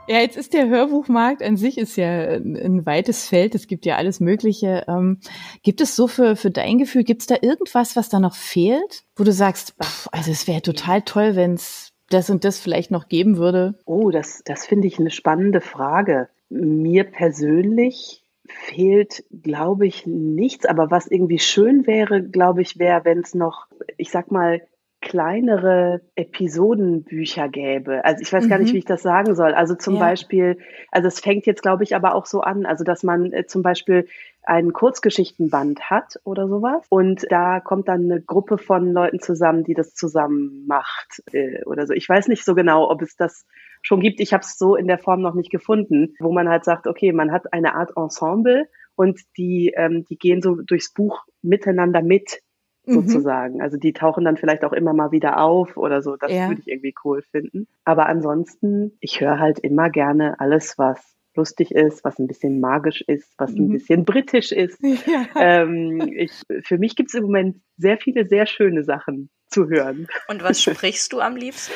Ja, 0.09 0.21
jetzt 0.21 0.37
ist 0.37 0.55
der 0.55 0.69
Hörbuchmarkt 0.69 1.43
an 1.43 1.57
sich 1.57 1.79
ist 1.79 1.97
ja 1.97 2.07
ein, 2.07 2.87
weites 2.87 3.27
Feld. 3.29 3.55
Es 3.55 3.67
gibt 3.67 3.85
ja 3.87 3.97
alles 3.97 4.21
Mögliche. 4.21 4.85
Ähm, 4.87 5.19
gibt 5.63 5.81
es 5.81 5.97
so 5.97 6.07
für, 6.07 6.37
für 6.37 6.51
dein 6.51 6.79
Gefühl, 6.79 7.03
gibt 7.03 7.23
es 7.23 7.27
da 7.27 7.37
irgendwas, 7.41 7.97
was 7.97 8.09
da 8.09 8.21
noch 8.21 8.35
fehlt, 8.35 9.03
wo 9.17 9.25
du 9.25 9.33
sagst, 9.33 9.75
pff, 9.83 10.09
also 10.13 10.31
es 10.31 10.47
wäre 10.47 10.63
total 10.63 11.03
toll, 11.03 11.35
wenn 11.35 11.55
es 11.55 11.93
das 12.09 12.31
und 12.31 12.45
das 12.45 12.61
vielleicht 12.61 12.93
noch 12.93 13.09
geben 13.09 13.37
würde? 13.37 13.75
Oh, 13.85 14.11
das, 14.11 14.43
das 14.45 14.65
finde 14.65 14.87
ich 14.87 15.01
eine 15.01 15.11
spannende 15.11 15.61
Frage. 15.61 16.29
Mir 16.49 17.03
persönlich 17.03 18.23
fehlt, 18.49 19.25
glaube 19.43 19.89
ich, 19.89 20.07
nichts. 20.07 20.67
Aber 20.67 20.91
was 20.93 21.09
irgendwie 21.09 21.41
schön 21.41 21.87
wäre, 21.87 22.23
glaube 22.23 22.63
ich, 22.63 22.79
wäre, 22.79 23.05
wenn 23.05 23.21
es 23.21 23.35
noch, 23.35 23.67
ich 23.97 24.11
sag 24.11 24.31
mal, 24.31 24.63
kleinere 25.07 26.01
Episodenbücher 26.17 27.49
gäbe. 27.49 28.05
Also 28.05 28.23
ich 28.23 28.33
weiß 28.33 28.49
gar 28.49 28.59
nicht, 28.59 28.71
mhm. 28.71 28.75
wie 28.75 28.79
ich 28.79 28.85
das 28.87 29.03
sagen 29.03 29.37
soll. 29.37 29.55
Also 29.55 29.77
zum 29.77 29.95
ja. 29.95 30.01
Beispiel, 30.01 30.59
also 30.91 31.07
es 31.07 31.21
fängt 31.21 31.47
jetzt, 31.47 31.63
glaube 31.63 31.85
ich, 31.85 31.95
aber 31.95 32.17
auch 32.17 32.27
so 32.27 32.41
an, 32.41 32.67
also 32.67 32.83
dass 32.83 33.05
man 33.05 33.33
äh, 33.33 33.47
zum 33.47 33.63
Beispiel 33.63 34.09
einen 34.43 34.73
Kurzgeschichtenband 34.73 35.91
hat 35.91 36.17
oder 36.25 36.49
sowas. 36.49 36.85
Und 36.89 37.25
da 37.31 37.61
kommt 37.61 37.87
dann 37.87 38.11
eine 38.11 38.21
Gruppe 38.21 38.59
von 38.59 38.93
Leuten 38.93 39.21
zusammen, 39.21 39.63
die 39.63 39.75
das 39.75 39.95
zusammen 39.95 40.67
macht 40.67 41.23
äh, 41.33 41.63
oder 41.67 41.87
so. 41.87 41.93
Ich 41.93 42.09
weiß 42.09 42.27
nicht 42.27 42.45
so 42.45 42.57
genau, 42.57 42.91
ob 42.91 43.01
es 43.01 43.15
das 43.15 43.47
schon 43.83 44.01
gibt. 44.01 44.19
Ich 44.19 44.33
habe 44.33 44.43
es 44.43 44.59
so 44.59 44.75
in 44.75 44.89
der 44.89 44.99
Form 44.99 45.23
noch 45.23 45.35
nicht 45.35 45.53
gefunden, 45.53 46.15
wo 46.19 46.33
man 46.33 46.49
halt 46.49 46.65
sagt, 46.65 46.89
okay, 46.89 47.13
man 47.13 47.31
hat 47.31 47.53
eine 47.53 47.77
Art 47.77 47.93
Ensemble 47.97 48.67
und 48.97 49.21
die, 49.37 49.73
ähm, 49.77 50.05
die 50.11 50.19
gehen 50.19 50.43
so 50.43 50.57
durchs 50.57 50.93
Buch 50.93 51.25
miteinander 51.43 52.03
mit. 52.03 52.41
Sozusagen. 52.87 53.57
Mhm. 53.57 53.61
Also 53.61 53.77
die 53.77 53.93
tauchen 53.93 54.25
dann 54.25 54.37
vielleicht 54.37 54.65
auch 54.65 54.73
immer 54.73 54.93
mal 54.93 55.11
wieder 55.13 55.41
auf 55.41 55.77
oder 55.77 56.03
so. 56.03 56.17
Das 56.17 56.33
ja. 56.33 56.49
würde 56.49 56.61
ich 56.61 56.69
irgendwie 56.69 56.95
cool 57.05 57.23
finden. 57.23 57.67
Aber 57.85 58.07
ansonsten, 58.07 58.93
ich 59.01 59.21
höre 59.21 59.39
halt 59.39 59.59
immer 59.59 59.91
gerne 59.91 60.39
alles, 60.41 60.79
was 60.79 61.17
lustig 61.35 61.71
ist, 61.71 62.03
was 62.05 62.19
ein 62.19 62.27
bisschen 62.27 62.61
magisch 62.61 63.03
ist, 63.07 63.35
was 63.37 63.53
ein 63.53 63.69
mhm. 63.69 63.73
bisschen 63.73 64.05
britisch 64.05 64.53
ist. 64.53 64.81
Ja. 65.07 65.27
Ähm, 65.37 66.01
ich, 66.17 66.43
für 66.63 66.79
mich 66.79 66.97
gibt 66.97 67.11
es 67.11 67.15
im 67.15 67.25
Moment 67.25 67.61
sehr 67.77 67.99
viele 67.99 68.27
sehr 68.27 68.47
schöne 68.47 68.83
Sachen 68.83 69.29
zu 69.49 69.69
hören. 69.69 70.09
Und 70.29 70.43
was 70.43 70.63
sprichst 70.63 71.13
du 71.13 71.21
am 71.21 71.37
liebsten? 71.37 71.75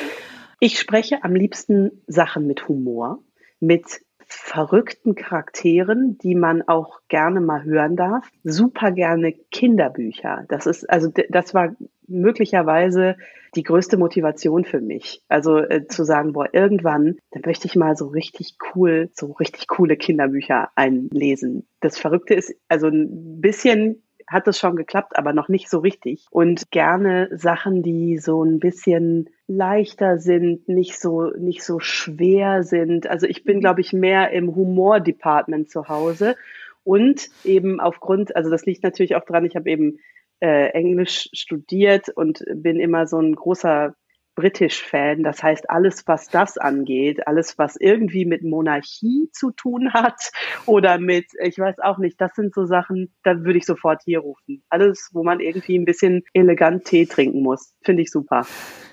Ich 0.58 0.78
spreche 0.78 1.22
am 1.22 1.34
liebsten 1.34 2.02
Sachen 2.06 2.46
mit 2.46 2.66
Humor, 2.66 3.22
mit 3.60 4.00
verrückten 4.32 5.14
Charakteren, 5.14 6.16
die 6.18 6.34
man 6.34 6.62
auch 6.62 7.00
gerne 7.08 7.40
mal 7.40 7.64
hören 7.64 7.96
darf. 7.96 8.30
Super 8.44 8.92
gerne 8.92 9.32
Kinderbücher. 9.50 10.44
Das 10.48 10.66
ist, 10.66 10.88
also 10.88 11.10
das 11.28 11.52
war 11.52 11.74
möglicherweise 12.06 13.16
die 13.56 13.64
größte 13.64 13.96
Motivation 13.96 14.64
für 14.64 14.80
mich. 14.80 15.22
Also 15.28 15.58
äh, 15.58 15.86
zu 15.88 16.04
sagen, 16.04 16.32
boah, 16.32 16.48
irgendwann, 16.52 17.18
dann 17.32 17.42
möchte 17.44 17.66
ich 17.66 17.74
mal 17.74 17.96
so 17.96 18.06
richtig 18.06 18.56
cool, 18.74 19.10
so 19.12 19.32
richtig 19.32 19.66
coole 19.66 19.96
Kinderbücher 19.96 20.70
einlesen. 20.76 21.66
Das 21.80 21.98
Verrückte 21.98 22.34
ist, 22.34 22.54
also 22.68 22.86
ein 22.86 23.40
bisschen 23.40 24.02
hat 24.30 24.46
es 24.46 24.58
schon 24.58 24.76
geklappt, 24.76 25.18
aber 25.18 25.32
noch 25.32 25.48
nicht 25.48 25.68
so 25.68 25.80
richtig. 25.80 26.26
Und 26.30 26.70
gerne 26.70 27.28
Sachen, 27.32 27.82
die 27.82 28.18
so 28.18 28.44
ein 28.44 28.60
bisschen 28.60 29.28
leichter 29.48 30.18
sind, 30.18 30.68
nicht 30.68 30.98
so, 30.98 31.30
nicht 31.36 31.64
so 31.64 31.80
schwer 31.80 32.62
sind. 32.62 33.08
Also 33.08 33.26
ich 33.26 33.42
bin, 33.42 33.56
mhm. 33.56 33.60
glaube 33.60 33.80
ich, 33.80 33.92
mehr 33.92 34.30
im 34.30 34.54
Humor-Department 34.54 35.68
zu 35.68 35.88
Hause. 35.88 36.36
Und 36.84 37.28
eben 37.44 37.80
aufgrund, 37.80 38.36
also 38.36 38.50
das 38.50 38.64
liegt 38.64 38.84
natürlich 38.84 39.16
auch 39.16 39.24
dran, 39.24 39.44
ich 39.44 39.56
habe 39.56 39.68
eben 39.68 39.98
äh, 40.38 40.68
Englisch 40.70 41.28
studiert 41.32 42.08
und 42.08 42.44
bin 42.54 42.78
immer 42.78 43.06
so 43.06 43.18
ein 43.18 43.34
großer 43.34 43.94
British-Fan. 44.40 45.22
Das 45.22 45.42
heißt, 45.42 45.68
alles, 45.68 46.06
was 46.06 46.28
das 46.28 46.56
angeht, 46.56 47.26
alles, 47.26 47.58
was 47.58 47.76
irgendwie 47.76 48.24
mit 48.24 48.42
Monarchie 48.42 49.28
zu 49.32 49.50
tun 49.50 49.92
hat 49.92 50.32
oder 50.66 50.98
mit, 50.98 51.26
ich 51.42 51.58
weiß 51.58 51.78
auch 51.80 51.98
nicht, 51.98 52.20
das 52.20 52.34
sind 52.34 52.54
so 52.54 52.64
Sachen, 52.64 53.12
da 53.22 53.44
würde 53.44 53.58
ich 53.58 53.66
sofort 53.66 54.02
hier 54.04 54.20
rufen. 54.20 54.62
Alles, 54.70 55.10
wo 55.12 55.22
man 55.22 55.40
irgendwie 55.40 55.78
ein 55.78 55.84
bisschen 55.84 56.22
elegant 56.32 56.86
Tee 56.86 57.06
trinken 57.06 57.42
muss. 57.42 57.74
Finde 57.82 58.02
ich 58.02 58.10
super. 58.10 58.46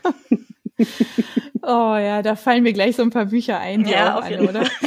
oh 1.62 1.96
ja, 1.98 2.22
da 2.22 2.36
fallen 2.36 2.64
mir 2.64 2.74
gleich 2.74 2.98
so 2.98 3.04
ein 3.04 3.10
paar 3.10 3.28
Bücher 3.28 3.60
ein, 3.60 3.84
die 3.84 3.92
ja, 3.92 4.18
auch 4.18 4.24
an, 4.24 4.40
oder? 4.48 4.64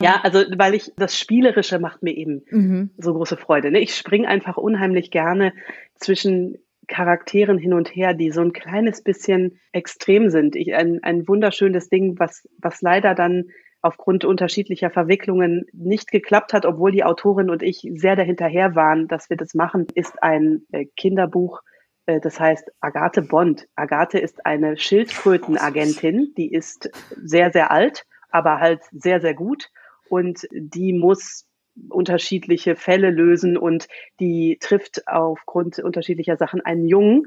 Ja, 0.00 0.20
also 0.22 0.44
weil 0.58 0.74
ich 0.74 0.92
das 0.96 1.18
Spielerische 1.18 1.78
macht 1.78 2.02
mir 2.02 2.14
eben 2.14 2.42
mhm. 2.50 2.90
so 2.98 3.14
große 3.14 3.38
Freude. 3.38 3.70
Ne? 3.70 3.80
Ich 3.80 3.94
springe 3.96 4.28
einfach 4.28 4.58
unheimlich 4.58 5.10
gerne 5.10 5.54
zwischen 5.96 6.58
Charakteren 6.86 7.58
hin 7.58 7.74
und 7.74 7.94
her, 7.94 8.14
die 8.14 8.30
so 8.30 8.40
ein 8.40 8.52
kleines 8.52 9.02
bisschen 9.02 9.58
extrem 9.72 10.30
sind. 10.30 10.56
Ich, 10.56 10.74
ein, 10.74 11.00
ein 11.02 11.26
wunderschönes 11.28 11.88
Ding, 11.88 12.18
was, 12.18 12.48
was 12.58 12.82
leider 12.82 13.14
dann 13.14 13.44
aufgrund 13.84 14.24
unterschiedlicher 14.24 14.90
Verwicklungen 14.90 15.66
nicht 15.72 16.10
geklappt 16.10 16.54
hat, 16.54 16.64
obwohl 16.64 16.90
die 16.90 17.04
Autorin 17.04 17.50
und 17.50 17.62
ich 17.62 17.86
sehr 17.94 18.16
dahinterher 18.16 18.74
waren, 18.74 19.08
dass 19.08 19.28
wir 19.28 19.36
das 19.36 19.52
machen, 19.52 19.86
ist 19.94 20.22
ein 20.22 20.62
äh, 20.72 20.86
Kinderbuch, 20.96 21.60
äh, 22.06 22.18
das 22.18 22.40
heißt 22.40 22.70
Agathe 22.80 23.20
Bond. 23.20 23.68
Agathe 23.74 24.18
ist 24.18 24.46
eine 24.46 24.78
Schildkrötenagentin, 24.78 26.32
die 26.36 26.50
ist 26.50 26.90
sehr, 27.22 27.52
sehr 27.52 27.70
alt, 27.70 28.06
aber 28.30 28.58
halt 28.58 28.80
sehr, 28.90 29.20
sehr 29.20 29.34
gut 29.34 29.68
und 30.08 30.46
die 30.50 30.94
muss 30.94 31.46
unterschiedliche 31.88 32.76
Fälle 32.76 33.10
lösen 33.10 33.56
und 33.56 33.88
die 34.20 34.58
trifft 34.60 35.06
aufgrund 35.08 35.78
unterschiedlicher 35.78 36.36
Sachen 36.36 36.60
einen 36.60 36.86
Jungen 36.86 37.26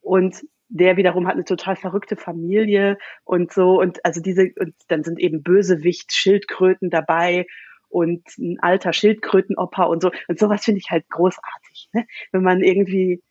und 0.00 0.46
der 0.68 0.96
wiederum 0.96 1.26
hat 1.26 1.34
eine 1.34 1.44
total 1.44 1.76
verrückte 1.76 2.16
Familie 2.16 2.98
und 3.24 3.52
so 3.52 3.80
und 3.80 4.04
also 4.04 4.20
diese 4.20 4.50
und 4.58 4.74
dann 4.88 5.04
sind 5.04 5.18
eben 5.18 5.42
Bösewicht 5.42 6.12
Schildkröten 6.12 6.90
dabei 6.90 7.46
und 7.88 8.22
ein 8.38 8.58
alter 8.60 8.92
Schildkrötenopa 8.92 9.84
und 9.84 10.02
so 10.02 10.10
und 10.28 10.38
sowas 10.38 10.64
finde 10.64 10.80
ich 10.80 10.90
halt 10.90 11.08
großartig, 11.08 11.88
ne? 11.92 12.06
wenn 12.32 12.42
man 12.42 12.62
irgendwie 12.62 13.22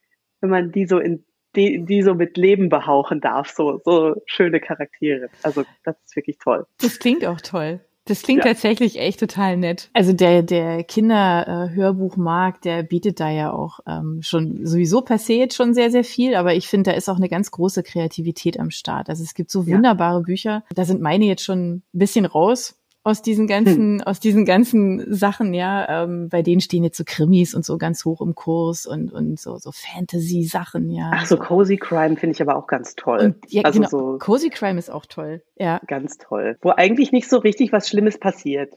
wenn 0.42 0.50
man 0.50 0.72
die 0.72 0.86
so 0.86 1.00
in 1.00 1.26
die, 1.56 1.86
die 1.86 2.02
so 2.02 2.14
mit 2.16 2.36
Leben 2.38 2.70
behauchen 2.70 3.22
darf, 3.22 3.50
so 3.50 3.82
so 3.86 4.16
schöne 4.26 4.60
Charaktere. 4.60 5.30
Also 5.42 5.64
das 5.84 5.96
ist 6.04 6.16
wirklich 6.16 6.38
toll. 6.38 6.66
Das 6.82 7.00
klingt 7.00 7.26
auch 7.26 7.40
toll. 7.40 7.80
Das 8.06 8.22
klingt 8.22 8.46
ja. 8.46 8.52
tatsächlich 8.52 9.00
echt 9.00 9.20
total 9.20 9.58
nett. 9.58 9.90
Also 9.94 10.14
der, 10.14 10.44
der 10.44 10.84
Kinderhörbuchmarkt, 10.84 12.64
der 12.64 12.84
bietet 12.84 13.20
da 13.20 13.32
ja 13.32 13.52
auch 13.52 13.80
ähm, 13.88 14.20
schon 14.22 14.66
sowieso 14.66 15.02
per 15.02 15.18
se 15.18 15.34
jetzt 15.34 15.56
schon 15.56 15.74
sehr, 15.74 15.90
sehr 15.90 16.04
viel, 16.04 16.36
aber 16.36 16.54
ich 16.54 16.68
finde, 16.68 16.92
da 16.92 16.98
ist 16.98 17.10
auch 17.10 17.18
eine 17.18 17.30
ganz 17.30 17.50
große 17.50 17.82
Kreativität 17.82 18.60
am 18.60 18.70
Start. 18.70 19.10
Also 19.10 19.24
es 19.24 19.34
gibt 19.34 19.50
so 19.50 19.66
wunderbare 19.66 20.20
ja. 20.20 20.24
Bücher. 20.24 20.64
Da 20.76 20.86
sind 20.86 21.02
meine 21.02 21.26
jetzt 21.26 21.44
schon 21.44 21.78
ein 21.78 21.84
bisschen 21.94 22.26
raus, 22.26 22.76
aus 23.06 23.22
diesen 23.22 23.46
ganzen, 23.46 24.00
hm. 24.00 24.02
aus 24.02 24.20
diesen 24.20 24.46
ganzen 24.46 25.14
Sachen, 25.14 25.54
ja, 25.54 26.04
ähm, 26.04 26.28
bei 26.28 26.42
denen 26.42 26.60
stehen 26.60 26.84
jetzt 26.84 26.98
so 26.98 27.04
Krimis 27.06 27.54
und 27.54 27.64
so 27.64 27.78
ganz 27.78 28.04
hoch 28.04 28.20
im 28.20 28.34
Kurs 28.34 28.88
und, 28.88 29.14
und 29.14 29.40
so, 29.40 29.58
so 29.58 29.72
Fantasy-Sachen, 29.72 30.90
ja. 30.90 31.12
Ach 31.14 31.26
so, 31.28 31.38
Cozy 31.38 31.78
Crime 31.78 32.18
finde 32.18 32.34
ich 32.34 32.42
aber 32.42 32.58
auch 32.58 32.66
ganz 32.66 32.96
toll. 32.96 33.20
Und, 33.20 33.36
ja, 33.48 33.62
also 33.62 33.80
genau, 33.80 33.90
so 33.90 34.18
Cozy 34.18 34.50
Crime 34.50 34.80
ist 34.80 34.90
auch 34.90 35.06
toll, 35.06 35.44
ja. 35.56 35.80
Ganz 35.86 36.18
toll. 36.18 36.58
Wo 36.62 36.72
eigentlich 36.72 37.12
nicht 37.12 37.30
so 37.30 37.38
richtig 37.38 37.72
was 37.72 37.88
Schlimmes 37.88 38.18
passiert. 38.18 38.74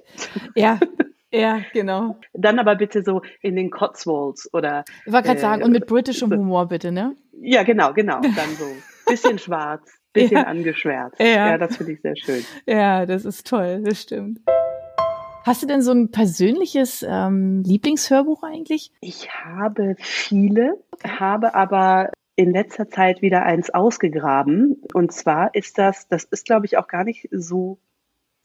Ja. 0.55 0.79
Ja, 1.31 1.61
genau. 1.75 2.17
Dann 2.33 2.59
aber 2.59 2.77
bitte 2.77 3.03
so 3.03 3.21
in 3.43 3.55
den 3.55 3.71
Cotswolds 3.71 4.49
oder. 4.55 4.85
Ich 5.05 5.13
wollte 5.13 5.27
gerade 5.27 5.39
äh, 5.39 5.43
sagen, 5.43 5.63
und 5.63 5.73
mit 5.73 5.87
britischem 5.87 6.33
Humor 6.33 6.69
bitte, 6.69 6.91
ne? 6.91 7.17
Ja, 7.39 7.65
genau, 7.65 7.93
genau. 7.93 8.23
Dann 8.23 8.57
so 8.59 8.65
bisschen 9.07 9.39
schwarz 9.39 9.98
bisschen 10.23 10.37
ja. 10.39 10.45
angeschwärzt. 10.45 11.21
Ja. 11.21 11.27
ja, 11.27 11.59
das 11.59 11.77
finde 11.77 11.93
ich 11.93 12.01
sehr 12.01 12.17
schön. 12.17 12.45
Ja, 12.67 13.07
das 13.07 13.25
ist 13.25 13.47
toll, 13.47 13.83
das 13.85 14.03
stimmt. 14.03 14.41
Hast 15.45 15.63
du 15.63 15.67
denn 15.67 15.81
so 15.81 15.93
ein 15.93 16.11
persönliches 16.11 17.05
ähm, 17.09 17.63
Lieblingshörbuch 17.63 18.43
eigentlich? 18.43 18.93
Ich 19.01 19.31
habe 19.31 19.97
viele, 19.99 20.75
habe 21.03 21.55
aber 21.55 22.11
in 22.37 22.53
letzter 22.53 22.89
Zeit 22.89 23.23
wieder 23.23 23.45
eins 23.45 23.71
ausgegraben. 23.71 24.83
Und 24.95 25.13
zwar 25.13 25.55
ist 25.55 25.79
das, 25.79 26.07
das 26.09 26.25
ist 26.25 26.45
glaube 26.45 26.67
ich 26.67 26.77
auch 26.77 26.87
gar 26.87 27.05
nicht 27.05 27.29
so 27.33 27.81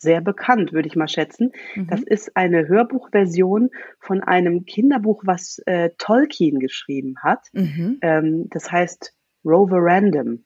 sehr 0.04 0.22
bekannt, 0.22 0.74
würde 0.74 0.88
ich 0.88 0.96
mal 0.96 1.08
schätzen. 1.08 1.52
Mhm. 1.76 1.88
Das 1.88 2.02
ist 2.04 2.36
eine 2.36 2.68
Hörbuchversion 2.68 3.70
von 4.00 4.22
einem 4.22 4.66
Kinderbuch, 4.66 5.24
was 5.26 5.62
äh, 5.66 5.92
Tolkien 5.98 6.60
geschrieben 6.60 7.16
hat. 7.22 7.48
Mhm. 7.54 7.98
Ähm, 8.02 8.50
das 8.50 8.72
heißt 8.72 9.14
Rover 9.44 9.80
Random. 9.80 10.44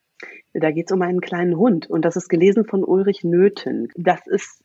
Da 0.60 0.72
geht 0.72 0.88
es 0.88 0.92
um 0.92 1.02
einen 1.02 1.22
kleinen 1.22 1.58
Hund 1.58 1.90
und 1.90 2.04
das 2.04 2.16
ist 2.16 2.30
gelesen 2.30 2.66
von 2.66 2.84
Ulrich 2.84 3.24
Nöthen. 3.24 3.90
Das 3.96 4.26
ist 4.28 4.64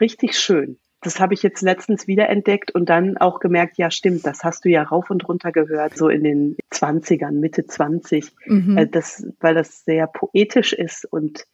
richtig 0.00 0.38
schön. 0.38 0.78
Das 1.02 1.18
habe 1.18 1.34
ich 1.34 1.42
jetzt 1.42 1.62
letztens 1.62 2.06
wiederentdeckt 2.06 2.72
und 2.72 2.88
dann 2.88 3.16
auch 3.16 3.40
gemerkt, 3.40 3.76
ja 3.76 3.90
stimmt, 3.90 4.24
das 4.24 4.44
hast 4.44 4.64
du 4.64 4.68
ja 4.68 4.84
rauf 4.84 5.10
und 5.10 5.28
runter 5.28 5.50
gehört, 5.50 5.96
so 5.96 6.08
in 6.08 6.22
den 6.22 6.56
Zwanzigern, 6.70 7.40
Mitte 7.40 7.66
20, 7.66 8.30
mhm. 8.46 8.78
Äh, 8.78 8.86
das, 8.86 9.26
weil 9.40 9.54
das 9.54 9.84
sehr 9.84 10.06
poetisch 10.06 10.72
ist 10.72 11.04
und 11.10 11.44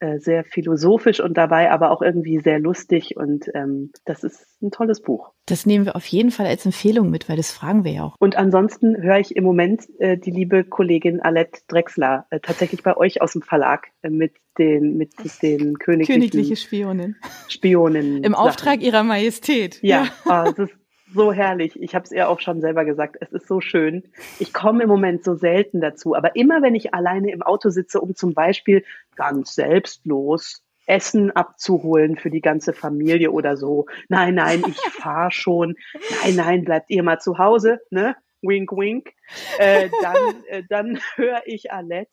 äh, 0.00 0.18
sehr 0.18 0.44
philosophisch 0.44 1.20
und 1.20 1.36
dabei 1.36 1.70
aber 1.70 1.90
auch 1.90 2.02
irgendwie 2.02 2.38
sehr 2.38 2.58
lustig 2.58 3.16
und 3.16 3.46
ähm, 3.54 3.92
das 4.04 4.24
ist 4.24 4.60
ein 4.62 4.70
tolles 4.70 5.00
Buch. 5.00 5.32
Das 5.46 5.64
nehmen 5.64 5.86
wir 5.86 5.96
auf 5.96 6.06
jeden 6.06 6.30
Fall 6.30 6.46
als 6.46 6.66
Empfehlung 6.66 7.10
mit, 7.10 7.28
weil 7.28 7.36
das 7.36 7.50
fragen 7.50 7.84
wir 7.84 7.92
ja 7.92 8.02
auch. 8.04 8.14
Und 8.18 8.36
ansonsten 8.36 9.00
höre 9.00 9.18
ich 9.18 9.36
im 9.36 9.44
Moment 9.44 9.88
äh, 9.98 10.18
die 10.18 10.30
liebe 10.30 10.64
Kollegin 10.64 11.20
Alette 11.20 11.60
Drexler 11.68 12.26
äh, 12.30 12.40
tatsächlich 12.40 12.82
bei 12.82 12.96
euch 12.96 13.22
aus 13.22 13.32
dem 13.32 13.42
Verlag 13.42 13.88
äh, 14.02 14.10
mit 14.10 14.34
den 14.58 14.96
mit 14.96 15.12
den 15.42 15.78
königlichen 15.78 16.20
königliche 16.20 16.56
Spionin. 16.56 17.16
Spionen. 17.48 18.24
Im 18.24 18.34
Auftrag 18.34 18.82
ihrer 18.82 19.02
Majestät. 19.02 19.78
Ja, 19.82 20.04
ja. 20.04 20.10
Oh, 20.24 20.52
das 20.52 20.70
ist 20.70 20.85
so 21.12 21.32
herrlich. 21.32 21.80
Ich 21.80 21.94
habe 21.94 22.04
es 22.04 22.12
ihr 22.12 22.28
auch 22.28 22.40
schon 22.40 22.60
selber 22.60 22.84
gesagt. 22.84 23.16
Es 23.20 23.32
ist 23.32 23.46
so 23.46 23.60
schön. 23.60 24.04
Ich 24.38 24.52
komme 24.52 24.84
im 24.84 24.88
Moment 24.88 25.24
so 25.24 25.34
selten 25.34 25.80
dazu. 25.80 26.14
Aber 26.14 26.36
immer 26.36 26.62
wenn 26.62 26.74
ich 26.74 26.94
alleine 26.94 27.30
im 27.30 27.42
Auto 27.42 27.70
sitze, 27.70 28.00
um 28.00 28.14
zum 28.14 28.34
Beispiel 28.34 28.84
ganz 29.14 29.54
selbstlos 29.54 30.62
Essen 30.86 31.32
abzuholen 31.32 32.16
für 32.16 32.30
die 32.30 32.40
ganze 32.40 32.72
Familie 32.72 33.32
oder 33.32 33.56
so. 33.56 33.86
Nein, 34.08 34.34
nein, 34.36 34.62
ich 34.66 34.78
fahre 34.92 35.30
schon. 35.30 35.76
Nein, 36.22 36.36
nein, 36.36 36.64
bleibt 36.64 36.90
ihr 36.90 37.02
mal 37.02 37.20
zu 37.20 37.38
Hause, 37.38 37.80
ne? 37.90 38.16
Wink, 38.42 38.70
wink. 38.72 39.12
Äh, 39.58 39.88
dann 40.02 40.16
äh, 40.48 40.62
dann 40.68 41.00
höre 41.16 41.42
ich 41.46 41.72
Alette 41.72 42.10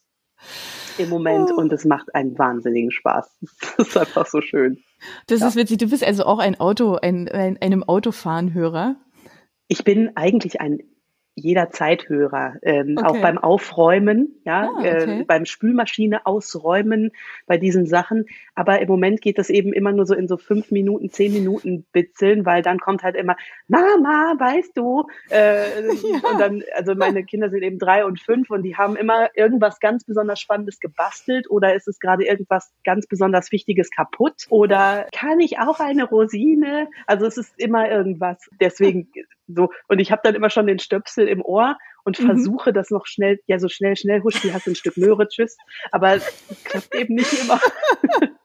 im 0.98 1.10
Moment 1.10 1.52
oh. 1.52 1.60
und 1.60 1.72
es 1.72 1.86
macht 1.86 2.14
einen 2.16 2.38
wahnsinnigen 2.38 2.92
Spaß. 2.92 3.30
Das 3.78 3.88
ist 3.88 3.98
einfach 3.98 4.26
so 4.26 4.42
schön. 4.42 4.84
Das 5.28 5.42
ja. 5.42 5.48
ist 5.48 5.56
witzig. 5.56 5.78
Du 5.78 5.89
bist 5.89 6.04
also 6.04 6.26
auch 6.26 6.39
ein 6.39 6.60
Auto, 6.60 6.96
ein, 6.96 7.28
ein 7.30 7.58
einem 7.62 7.84
Autofahren-Hörer. 7.84 8.96
Ich 9.68 9.84
bin 9.84 10.12
eigentlich 10.16 10.62
ein 10.62 10.80
jeder 11.36 11.72
Zeithörer, 11.72 12.56
ähm, 12.62 12.96
okay. 12.98 13.08
auch 13.08 13.22
beim 13.22 13.38
Aufräumen, 13.38 14.39
ja, 14.46 14.69
ah, 14.69 14.84
äh, 14.84 15.02
okay. 15.02 15.22
äh, 15.22 15.24
beim 15.26 15.46
Spülmaschine 15.46 16.26
ausräumen, 16.26 17.12
bei 17.48 17.58
diesen 17.58 17.88
Sachen. 17.88 18.26
Aber 18.54 18.80
im 18.82 18.88
Moment 18.88 19.22
geht 19.22 19.39
das 19.39 19.50
eben 19.50 19.74
immer 19.74 19.91
nur 19.91 20.06
so 20.06 20.13
in 20.13 20.28
so 20.28 20.38
fünf 20.38 20.69
Minuten, 20.69 21.10
zehn 21.10 21.34
Minuten 21.34 21.86
Bitzeln, 21.91 22.46
weil 22.46 22.62
dann 22.62 22.80
kommt 22.80 23.02
halt 23.02 23.15
immer, 23.15 23.36
Mama, 23.67 24.36
weißt 24.38 24.78
du, 24.78 25.08
äh, 25.30 25.82
ja. 25.88 26.30
und 26.32 26.39
dann, 26.39 26.63
also 26.76 26.93
meine 26.93 27.24
Kinder 27.24 27.50
sind 27.50 27.63
eben 27.63 27.80
drei 27.80 28.06
und 28.06 28.19
fünf 28.19 28.52
und 28.52 28.62
die 28.62 28.78
haben 28.78 28.96
immer 28.96 29.30
irgendwas 29.36 29.80
ganz 29.80 30.04
besonders 30.06 30.39
Spannendes 30.39 30.80
gebastelt 30.80 31.50
oder 31.50 31.74
ist 31.74 31.88
es 31.88 32.00
gerade 32.00 32.26
irgendwas 32.26 32.72
ganz 32.84 33.08
besonders 33.08 33.52
Wichtiges 33.52 33.89
kaputt 33.89 34.46
oder 34.50 35.08
kann 35.12 35.39
ich 35.39 35.58
auch 35.58 35.80
eine 35.80 36.04
Rosine? 36.04 36.89
Also 37.08 37.26
es 37.26 37.38
ist 37.38 37.54
immer 37.58 37.89
irgendwas. 37.89 38.38
Deswegen 38.60 39.08
so, 39.48 39.70
und 39.88 40.00
ich 40.00 40.12
habe 40.12 40.22
dann 40.24 40.36
immer 40.36 40.50
schon 40.50 40.68
den 40.68 40.80
Stöpsel 40.80 41.28
im 41.28 41.42
Ohr 41.42 41.78
und 42.04 42.20
mhm. 42.20 42.26
versuche 42.26 42.74
das 42.74 42.90
noch 42.90 43.06
schnell, 43.06 43.40
ja, 43.48 43.60
so 43.60 43.70
schnell, 43.70 43.96
schnell, 43.96 44.22
husch, 44.24 44.42
die 44.42 44.54
hast 44.54 44.68
ein 44.68 44.76
Stück 44.76 44.98
Möhre, 44.98 45.28
tschüss. 45.28 45.58
Aber 45.92 46.16
es 46.16 46.26
klappt 46.64 46.94
eben 46.96 47.16
nicht 47.16 47.34
immer. 47.34 47.60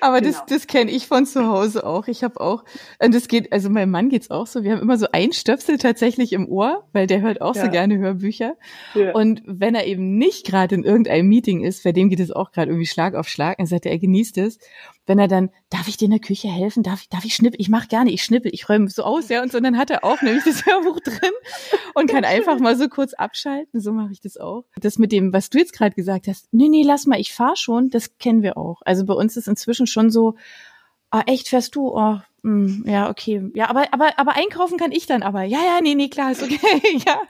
Aber 0.00 0.20
genau. 0.20 0.32
das, 0.32 0.46
das 0.46 0.66
kenne 0.66 0.90
ich 0.90 1.06
von 1.06 1.26
zu 1.26 1.46
Hause 1.46 1.86
auch. 1.86 2.08
Ich 2.08 2.24
habe 2.24 2.40
auch, 2.40 2.64
und 3.02 3.14
das 3.14 3.28
geht, 3.28 3.52
also 3.52 3.70
meinem 3.70 3.90
Mann 3.90 4.08
geht's 4.08 4.30
auch 4.30 4.46
so. 4.46 4.62
Wir 4.62 4.72
haben 4.72 4.82
immer 4.82 4.98
so 4.98 5.06
ein 5.12 5.32
Stöpsel 5.32 5.78
tatsächlich 5.78 6.32
im 6.32 6.48
Ohr, 6.48 6.88
weil 6.92 7.06
der 7.06 7.20
hört 7.20 7.40
auch 7.40 7.54
ja. 7.54 7.64
so 7.64 7.70
gerne 7.70 7.98
Hörbücher. 7.98 8.56
Ja. 8.94 9.12
Und 9.12 9.42
wenn 9.46 9.74
er 9.74 9.86
eben 9.86 10.18
nicht 10.18 10.46
gerade 10.46 10.74
in 10.74 10.84
irgendeinem 10.84 11.28
Meeting 11.28 11.62
ist, 11.62 11.84
bei 11.84 11.92
dem 11.92 12.08
geht 12.10 12.20
es 12.20 12.30
auch 12.30 12.52
gerade 12.52 12.70
irgendwie 12.70 12.86
Schlag 12.86 13.14
auf 13.14 13.28
Schlag, 13.28 13.58
dann 13.58 13.66
sagt 13.66 13.86
er, 13.86 13.92
er 13.92 13.98
genießt 13.98 14.38
es 14.38 14.58
wenn 15.08 15.18
er 15.18 15.26
dann, 15.26 15.50
darf 15.70 15.88
ich 15.88 15.96
dir 15.96 16.04
in 16.04 16.12
der 16.12 16.20
Küche 16.20 16.48
helfen? 16.48 16.82
Darf 16.82 17.00
ich, 17.00 17.08
darf 17.08 17.24
ich 17.24 17.34
schnippeln? 17.34 17.60
Ich 17.60 17.70
mache 17.70 17.88
gerne, 17.88 18.12
ich 18.12 18.22
schnippel, 18.22 18.52
ich 18.54 18.68
räume 18.68 18.88
so 18.90 19.02
aus, 19.02 19.28
ja. 19.30 19.42
Und 19.42 19.50
so, 19.50 19.56
und 19.56 19.64
dann 19.64 19.78
hat 19.78 19.90
er 19.90 20.04
auch 20.04 20.20
nämlich 20.20 20.44
das 20.44 20.66
Hörbuch 20.66 21.00
drin 21.00 21.32
und 21.94 22.10
kann 22.10 22.24
einfach 22.24 22.60
mal 22.60 22.76
so 22.76 22.88
kurz 22.88 23.14
abschalten. 23.14 23.80
So 23.80 23.92
mache 23.92 24.12
ich 24.12 24.20
das 24.20 24.36
auch. 24.36 24.64
Das 24.76 24.98
mit 24.98 25.10
dem, 25.10 25.32
was 25.32 25.48
du 25.48 25.58
jetzt 25.58 25.72
gerade 25.72 25.94
gesagt 25.94 26.28
hast, 26.28 26.46
nee, 26.52 26.68
nee, 26.68 26.82
lass 26.84 27.06
mal, 27.06 27.18
ich 27.18 27.32
fahr 27.32 27.56
schon, 27.56 27.88
das 27.88 28.18
kennen 28.18 28.42
wir 28.42 28.58
auch. 28.58 28.82
Also 28.84 29.06
bei 29.06 29.14
uns 29.14 29.36
ist 29.36 29.48
inzwischen 29.48 29.86
schon 29.90 30.10
so, 30.10 30.36
ah, 31.10 31.22
echt 31.26 31.48
fährst 31.48 31.74
du? 31.74 31.88
Oh, 31.88 32.18
mh, 32.18 32.22
hm, 32.42 32.84
ja, 32.86 33.10
okay. 33.10 33.50
Ja, 33.54 33.68
aber, 33.68 33.92
aber, 33.92 34.18
aber 34.18 34.36
einkaufen 34.36 34.78
kann 34.78 34.92
ich 34.92 35.06
dann 35.06 35.22
aber. 35.22 35.42
Ja, 35.42 35.58
ja, 35.58 35.80
nee, 35.82 35.94
nee, 35.94 36.08
klar, 36.08 36.32
ist 36.32 36.42
okay. 36.42 36.98
ja. 37.06 37.20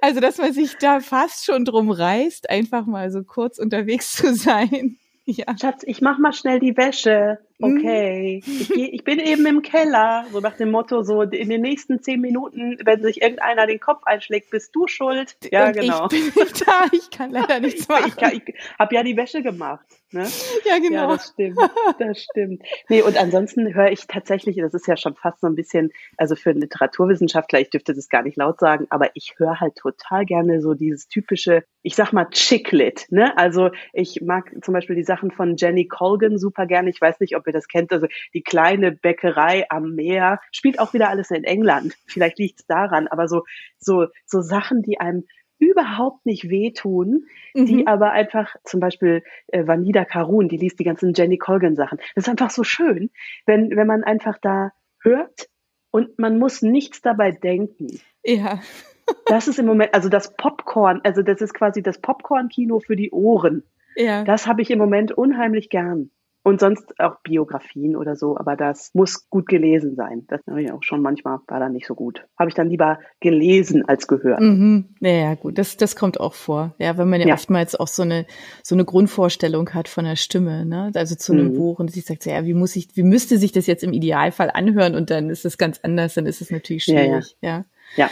Also, 0.00 0.20
dass 0.20 0.38
man 0.38 0.52
sich 0.52 0.76
da 0.78 1.00
fast 1.00 1.44
schon 1.44 1.64
drum 1.64 1.90
reißt, 1.90 2.50
einfach 2.50 2.86
mal 2.86 3.10
so 3.10 3.22
kurz 3.22 3.58
unterwegs 3.58 4.14
zu 4.14 4.34
sein. 4.34 4.96
Ja. 5.30 5.44
Schatz, 5.60 5.82
ich 5.84 6.00
mach 6.00 6.16
mal 6.16 6.32
schnell 6.32 6.58
die 6.58 6.74
Wäsche. 6.74 7.38
Mhm. 7.58 7.76
Okay, 7.76 8.42
ich, 8.46 8.68
geh, 8.70 8.86
ich 8.86 9.04
bin 9.04 9.18
eben 9.18 9.44
im 9.44 9.60
Keller, 9.60 10.24
so 10.32 10.40
nach 10.40 10.56
dem 10.56 10.70
Motto, 10.70 11.02
so 11.02 11.20
in 11.20 11.50
den 11.50 11.60
nächsten 11.60 12.00
zehn 12.00 12.22
Minuten, 12.22 12.78
wenn 12.82 13.02
sich 13.02 13.20
irgendeiner 13.20 13.66
den 13.66 13.78
Kopf 13.78 14.04
einschlägt, 14.04 14.48
bist 14.48 14.74
du 14.74 14.86
schuld. 14.86 15.36
Ja, 15.52 15.66
Und 15.66 15.74
genau. 15.74 16.08
Ich 16.10 16.32
bin 16.32 16.44
nicht 16.44 16.66
da, 16.66 16.84
ich 16.92 17.10
kann 17.10 17.30
leider 17.30 17.60
nichts 17.60 17.86
machen. 17.88 18.10
Ich, 18.16 18.22
ich, 18.22 18.48
ich 18.48 18.78
habe 18.78 18.94
ja 18.94 19.02
die 19.02 19.18
Wäsche 19.18 19.42
gemacht. 19.42 19.84
Ne? 20.10 20.26
Ja, 20.64 20.78
genau. 20.78 21.02
Ja, 21.02 21.06
das 21.08 21.28
stimmt. 21.28 21.58
Das 21.98 22.22
stimmt. 22.22 22.62
Nee, 22.88 23.02
und 23.02 23.16
ansonsten 23.18 23.74
höre 23.74 23.90
ich 23.90 24.06
tatsächlich, 24.06 24.56
das 24.56 24.72
ist 24.72 24.86
ja 24.86 24.96
schon 24.96 25.14
fast 25.14 25.40
so 25.40 25.46
ein 25.46 25.54
bisschen, 25.54 25.90
also 26.16 26.34
für 26.34 26.50
einen 26.50 26.60
Literaturwissenschaftler, 26.60 27.60
ich 27.60 27.70
dürfte 27.70 27.94
das 27.94 28.08
gar 28.08 28.22
nicht 28.22 28.36
laut 28.36 28.58
sagen, 28.58 28.86
aber 28.88 29.10
ich 29.14 29.34
höre 29.36 29.60
halt 29.60 29.76
total 29.76 30.24
gerne 30.24 30.62
so 30.62 30.74
dieses 30.74 31.08
typische, 31.08 31.64
ich 31.82 31.94
sag 31.94 32.12
mal, 32.12 32.26
Chicklit. 32.30 33.06
Ne? 33.10 33.36
Also 33.36 33.70
ich 33.92 34.20
mag 34.22 34.50
zum 34.62 34.72
Beispiel 34.74 34.96
die 34.96 35.04
Sachen 35.04 35.30
von 35.30 35.56
Jenny 35.56 35.86
Colgan 35.88 36.38
super 36.38 36.66
gerne. 36.66 36.88
Ich 36.88 37.00
weiß 37.00 37.20
nicht, 37.20 37.36
ob 37.36 37.46
ihr 37.46 37.52
das 37.52 37.68
kennt. 37.68 37.92
Also 37.92 38.06
die 38.32 38.42
kleine 38.42 38.92
Bäckerei 38.92 39.66
am 39.68 39.94
Meer 39.94 40.40
spielt 40.52 40.78
auch 40.78 40.94
wieder 40.94 41.10
alles 41.10 41.30
in 41.30 41.44
England. 41.44 41.94
Vielleicht 42.06 42.38
liegt 42.38 42.60
es 42.60 42.66
daran, 42.66 43.08
aber 43.08 43.28
so, 43.28 43.44
so, 43.78 44.06
so 44.24 44.40
Sachen, 44.40 44.82
die 44.82 45.00
einem 45.00 45.24
überhaupt 45.58 46.24
nicht 46.26 46.48
wehtun, 46.48 47.26
mhm. 47.54 47.66
die 47.66 47.86
aber 47.86 48.12
einfach, 48.12 48.54
zum 48.64 48.80
Beispiel 48.80 49.22
äh, 49.48 49.66
Vanida 49.66 50.04
Karun, 50.04 50.48
die 50.48 50.56
liest 50.56 50.78
die 50.78 50.84
ganzen 50.84 51.12
Jenny 51.14 51.38
Colgan 51.38 51.76
Sachen. 51.76 51.98
Das 52.14 52.24
ist 52.24 52.28
einfach 52.28 52.50
so 52.50 52.64
schön, 52.64 53.10
wenn, 53.46 53.74
wenn 53.76 53.86
man 53.86 54.04
einfach 54.04 54.38
da 54.40 54.72
hört 55.00 55.48
und 55.90 56.18
man 56.18 56.38
muss 56.38 56.62
nichts 56.62 57.02
dabei 57.02 57.32
denken. 57.32 58.00
Ja. 58.24 58.60
das 59.26 59.48
ist 59.48 59.58
im 59.58 59.66
Moment, 59.66 59.94
also 59.94 60.08
das 60.08 60.36
Popcorn, 60.36 61.00
also 61.04 61.22
das 61.22 61.40
ist 61.40 61.54
quasi 61.54 61.82
das 61.82 62.00
Popcorn-Kino 62.00 62.80
für 62.80 62.96
die 62.96 63.10
Ohren. 63.10 63.62
Ja. 63.96 64.24
Das 64.24 64.46
habe 64.46 64.62
ich 64.62 64.70
im 64.70 64.78
Moment 64.78 65.12
unheimlich 65.12 65.70
gern. 65.70 66.10
Und 66.48 66.60
sonst 66.60 66.98
auch 66.98 67.16
Biografien 67.22 67.94
oder 67.94 68.16
so, 68.16 68.38
aber 68.38 68.56
das 68.56 68.90
muss 68.94 69.28
gut 69.28 69.48
gelesen 69.48 69.96
sein. 69.96 70.24
Das 70.28 70.40
habe 70.48 70.62
ich 70.62 70.72
auch 70.72 70.82
schon 70.82 71.02
manchmal, 71.02 71.40
war 71.46 71.60
dann 71.60 71.74
nicht 71.74 71.86
so 71.86 71.94
gut. 71.94 72.26
Habe 72.38 72.48
ich 72.48 72.54
dann 72.54 72.70
lieber 72.70 73.00
gelesen 73.20 73.86
als 73.86 74.08
gehört. 74.08 74.40
Mhm. 74.40 74.94
Ja, 75.00 75.10
ja, 75.10 75.34
gut, 75.34 75.58
das, 75.58 75.76
das 75.76 75.94
kommt 75.94 76.18
auch 76.18 76.32
vor. 76.32 76.74
Ja, 76.78 76.96
wenn 76.96 77.10
man 77.10 77.20
ja, 77.20 77.26
ja, 77.26 77.34
oftmals 77.34 77.74
auch 77.76 77.86
so 77.86 78.00
eine, 78.00 78.24
so 78.62 78.74
eine 78.74 78.86
Grundvorstellung 78.86 79.74
hat 79.74 79.88
von 79.88 80.06
der 80.06 80.16
Stimme, 80.16 80.64
ne? 80.64 80.90
Also 80.94 81.16
zu 81.16 81.34
einem 81.34 81.48
mhm. 81.48 81.58
Buch 81.58 81.80
und 81.80 81.90
sich 81.90 82.06
sagt, 82.06 82.24
ja, 82.24 82.42
wie 82.46 82.54
muss 82.54 82.76
ich, 82.76 82.96
wie 82.96 83.02
müsste 83.02 83.36
sich 83.36 83.52
das 83.52 83.66
jetzt 83.66 83.84
im 83.84 83.92
Idealfall 83.92 84.50
anhören 84.50 84.94
und 84.94 85.10
dann 85.10 85.28
ist 85.28 85.44
es 85.44 85.58
ganz 85.58 85.80
anders, 85.82 86.14
dann 86.14 86.24
ist 86.24 86.40
es 86.40 86.50
natürlich 86.50 86.84
schwierig, 86.84 87.36
ja. 87.42 87.66
ja. 87.96 88.08
ja. 88.08 88.10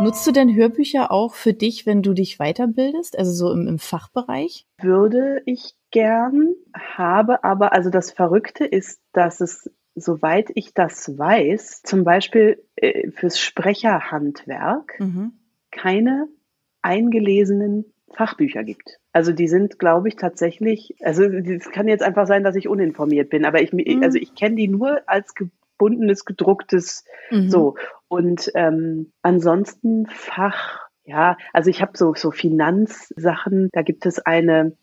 Nutzt 0.00 0.26
du 0.26 0.32
denn 0.32 0.54
Hörbücher 0.54 1.12
auch 1.12 1.34
für 1.34 1.52
dich, 1.52 1.84
wenn 1.84 2.02
du 2.02 2.14
dich 2.14 2.38
weiterbildest, 2.38 3.18
also 3.18 3.32
so 3.32 3.52
im, 3.52 3.68
im 3.68 3.78
Fachbereich? 3.78 4.66
Würde 4.80 5.42
ich 5.44 5.74
gern, 5.90 6.54
habe 6.74 7.44
aber, 7.44 7.72
also 7.72 7.90
das 7.90 8.10
Verrückte 8.10 8.64
ist, 8.64 9.00
dass 9.12 9.40
es, 9.40 9.70
soweit 9.94 10.50
ich 10.54 10.74
das 10.74 11.18
weiß, 11.18 11.82
zum 11.82 12.04
Beispiel 12.04 12.62
äh, 12.76 13.10
fürs 13.10 13.40
Sprecherhandwerk 13.40 14.98
mhm. 15.00 15.32
keine 15.70 16.28
eingelesenen 16.82 17.92
Fachbücher 18.14 18.64
gibt. 18.64 18.98
Also 19.12 19.32
die 19.32 19.48
sind, 19.48 19.78
glaube 19.78 20.08
ich, 20.08 20.16
tatsächlich, 20.16 20.94
also 21.02 21.24
es 21.24 21.70
kann 21.70 21.88
jetzt 21.88 22.02
einfach 22.02 22.26
sein, 22.26 22.44
dass 22.44 22.56
ich 22.56 22.68
uninformiert 22.68 23.30
bin, 23.30 23.44
aber 23.44 23.60
ich, 23.60 23.72
mhm. 23.72 24.02
also 24.02 24.18
ich 24.18 24.34
kenne 24.34 24.56
die 24.56 24.68
nur 24.68 25.02
als 25.06 25.34
gebundenes, 25.34 26.24
gedrucktes 26.24 27.04
mhm. 27.30 27.50
so. 27.50 27.74
Und 28.08 28.50
ähm, 28.54 29.12
ansonsten 29.22 30.06
Fach, 30.06 30.88
ja, 31.04 31.36
also 31.52 31.70
ich 31.70 31.82
habe 31.82 31.92
so, 31.96 32.14
so 32.14 32.30
Finanzsachen, 32.30 33.68
da 33.72 33.82
gibt 33.82 34.06
es 34.06 34.18
eine 34.20 34.76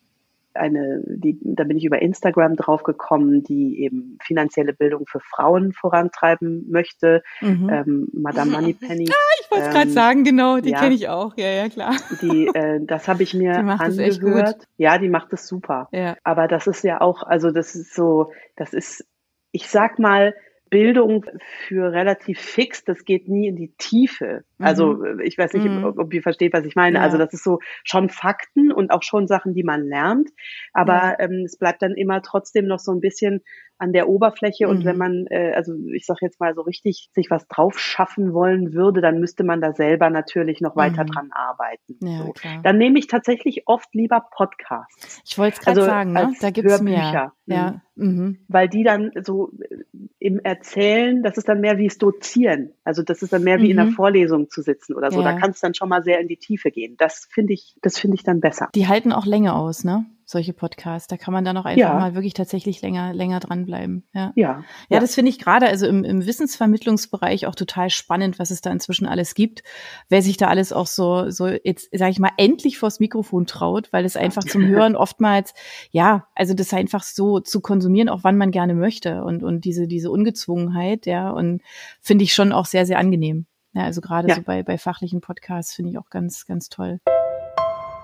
eine, 0.56 1.02
die, 1.06 1.38
da 1.42 1.64
bin 1.64 1.76
ich 1.76 1.84
über 1.84 2.00
Instagram 2.02 2.56
drauf 2.56 2.82
gekommen, 2.82 3.42
die 3.42 3.82
eben 3.82 4.18
finanzielle 4.22 4.72
Bildung 4.72 5.06
für 5.06 5.20
Frauen 5.20 5.72
vorantreiben 5.72 6.66
möchte. 6.70 7.22
Mhm. 7.40 7.68
Ähm, 7.70 8.08
Madame 8.12 8.52
Moneypenny. 8.52 9.08
Ah, 9.10 9.40
ich 9.40 9.50
wollte 9.50 9.66
ähm, 9.66 9.72
gerade 9.72 9.90
sagen, 9.90 10.24
genau, 10.24 10.58
die 10.58 10.70
ja, 10.70 10.80
kenne 10.80 10.94
ich 10.94 11.08
auch. 11.08 11.36
Ja, 11.36 11.48
ja, 11.48 11.68
klar. 11.68 11.94
Die, 12.22 12.46
äh, 12.46 12.80
das 12.84 13.08
habe 13.08 13.22
ich 13.22 13.34
mir 13.34 13.56
angehört. 13.58 14.66
Ja, 14.76 14.98
die 14.98 15.08
macht 15.08 15.32
es 15.32 15.46
super. 15.46 15.88
Ja. 15.92 16.16
Aber 16.24 16.48
das 16.48 16.66
ist 16.66 16.82
ja 16.84 17.00
auch, 17.00 17.22
also 17.22 17.50
das 17.50 17.74
ist 17.74 17.94
so, 17.94 18.32
das 18.56 18.72
ist, 18.72 19.06
ich 19.52 19.68
sag 19.68 19.98
mal, 19.98 20.34
Bildung 20.68 21.24
für 21.66 21.92
relativ 21.92 22.40
fix, 22.40 22.84
das 22.84 23.04
geht 23.04 23.28
nie 23.28 23.46
in 23.46 23.56
die 23.56 23.72
Tiefe. 23.78 24.44
Also 24.58 24.94
mhm. 24.94 25.20
ich 25.20 25.38
weiß 25.38 25.52
nicht, 25.54 25.66
mhm. 25.66 25.84
ob, 25.84 25.98
ob, 25.98 26.12
ihr 26.12 26.22
versteht, 26.22 26.52
was 26.52 26.64
ich 26.64 26.74
meine. 26.74 26.98
Ja. 26.98 27.02
Also 27.04 27.18
das 27.18 27.32
ist 27.32 27.44
so 27.44 27.60
schon 27.84 28.08
Fakten 28.08 28.72
und 28.72 28.90
auch 28.90 29.02
schon 29.02 29.26
Sachen, 29.28 29.54
die 29.54 29.62
man 29.62 29.84
lernt. 29.84 30.30
Aber 30.72 30.94
ja. 30.94 31.20
ähm, 31.20 31.44
es 31.44 31.56
bleibt 31.56 31.82
dann 31.82 31.94
immer 31.94 32.20
trotzdem 32.22 32.66
noch 32.66 32.80
so 32.80 32.92
ein 32.92 33.00
bisschen 33.00 33.42
an 33.78 33.92
der 33.92 34.08
Oberfläche. 34.08 34.68
Und 34.68 34.84
wenn 34.84 34.94
mhm. 34.94 34.98
man, 34.98 35.26
äh, 35.28 35.52
also 35.54 35.74
ich 35.94 36.06
sage 36.06 36.20
jetzt 36.22 36.40
mal 36.40 36.54
so 36.54 36.62
richtig, 36.62 37.10
sich 37.12 37.30
was 37.30 37.46
drauf 37.48 37.78
schaffen 37.78 38.32
wollen 38.32 38.72
würde, 38.72 39.00
dann 39.00 39.20
müsste 39.20 39.44
man 39.44 39.60
da 39.60 39.72
selber 39.72 40.10
natürlich 40.10 40.60
noch 40.60 40.76
weiter 40.76 41.04
mhm. 41.04 41.08
dran 41.08 41.30
arbeiten. 41.32 41.98
Ja, 42.00 42.18
so. 42.18 42.34
Dann 42.62 42.78
nehme 42.78 42.98
ich 42.98 43.06
tatsächlich 43.06 43.62
oft 43.66 43.94
lieber 43.94 44.26
Podcasts. 44.30 45.20
Ich 45.24 45.38
wollte 45.38 45.58
es 45.58 45.64
gerade 45.64 45.80
also 45.80 45.90
sagen, 45.90 46.12
ne? 46.12 46.32
da 46.40 46.50
gibt's 46.50 46.72
Hörbücher. 46.72 47.32
mehr. 47.46 47.56
Ja. 47.56 47.80
Mhm. 47.96 48.06
mhm. 48.06 48.38
Weil 48.48 48.68
die 48.68 48.82
dann 48.82 49.10
so 49.22 49.50
äh, 49.60 49.84
im 50.18 50.40
Erzählen, 50.40 51.22
das 51.22 51.36
ist 51.36 51.48
dann 51.48 51.60
mehr 51.60 51.78
wie 51.78 51.86
es 51.86 51.98
Dozieren. 51.98 52.72
Also 52.84 53.02
das 53.02 53.22
ist 53.22 53.32
dann 53.32 53.44
mehr 53.44 53.60
wie 53.60 53.70
in 53.70 53.78
einer 53.78 53.90
mhm. 53.90 53.94
Vorlesung 53.94 54.50
zu 54.50 54.62
sitzen 54.62 54.94
oder 54.94 55.10
so. 55.10 55.20
Ja. 55.20 55.32
Da 55.32 55.38
kann 55.38 55.50
es 55.50 55.60
dann 55.60 55.74
schon 55.74 55.88
mal 55.88 56.02
sehr 56.02 56.20
in 56.20 56.28
die 56.28 56.36
Tiefe 56.36 56.70
gehen. 56.70 56.96
Das 56.98 57.28
finde 57.30 57.52
ich, 57.52 57.76
das 57.82 57.98
finde 57.98 58.16
ich 58.16 58.24
dann 58.24 58.40
besser. 58.40 58.68
Die 58.74 58.88
halten 58.88 59.12
auch 59.12 59.26
Länge 59.26 59.54
aus, 59.54 59.84
ne? 59.84 60.06
Solche 60.26 60.52
Podcasts. 60.52 61.06
Da 61.06 61.16
kann 61.16 61.32
man 61.32 61.44
dann 61.44 61.56
auch 61.56 61.64
einfach 61.64 61.78
ja. 61.80 61.94
mal 61.94 62.14
wirklich 62.14 62.34
tatsächlich 62.34 62.82
länger, 62.82 63.14
länger 63.14 63.38
dranbleiben. 63.38 64.08
Ja, 64.12 64.32
ja, 64.34 64.48
ja. 64.48 64.64
ja 64.90 65.00
das 65.00 65.14
finde 65.14 65.30
ich 65.30 65.38
gerade 65.38 65.66
also 65.68 65.86
im, 65.86 66.02
im 66.02 66.26
Wissensvermittlungsbereich 66.26 67.46
auch 67.46 67.54
total 67.54 67.90
spannend, 67.90 68.40
was 68.40 68.50
es 68.50 68.60
da 68.60 68.72
inzwischen 68.72 69.06
alles 69.06 69.34
gibt. 69.34 69.62
Wer 70.08 70.22
sich 70.22 70.36
da 70.36 70.48
alles 70.48 70.72
auch 70.72 70.88
so, 70.88 71.30
so 71.30 71.46
jetzt, 71.46 71.88
sage 71.96 72.10
ich 72.10 72.18
mal, 72.18 72.32
endlich 72.36 72.76
vors 72.76 72.98
Mikrofon 72.98 73.46
traut, 73.46 73.92
weil 73.92 74.04
es 74.04 74.16
einfach 74.16 74.42
zum 74.42 74.66
Hören 74.66 74.96
oftmals, 74.96 75.54
ja, 75.92 76.26
also 76.34 76.54
das 76.54 76.74
einfach 76.74 77.04
so 77.04 77.38
zu 77.38 77.60
konsumieren, 77.60 78.08
auch 78.08 78.24
wann 78.24 78.36
man 78.36 78.50
gerne 78.50 78.74
möchte 78.74 79.22
und, 79.22 79.44
und 79.44 79.64
diese, 79.64 79.86
diese 79.86 80.10
Ungezwungenheit, 80.10 81.06
ja, 81.06 81.30
und 81.30 81.62
finde 82.00 82.24
ich 82.24 82.34
schon 82.34 82.52
auch 82.52 82.66
sehr, 82.66 82.84
sehr 82.84 82.98
angenehm. 82.98 83.46
Ja, 83.74 83.84
also 83.84 84.00
gerade 84.00 84.34
so 84.34 84.42
bei, 84.42 84.62
bei 84.62 84.78
fachlichen 84.78 85.20
Podcasts 85.20 85.74
finde 85.74 85.92
ich 85.92 85.98
auch 85.98 86.08
ganz, 86.08 86.46
ganz 86.46 86.68
toll. 86.68 86.98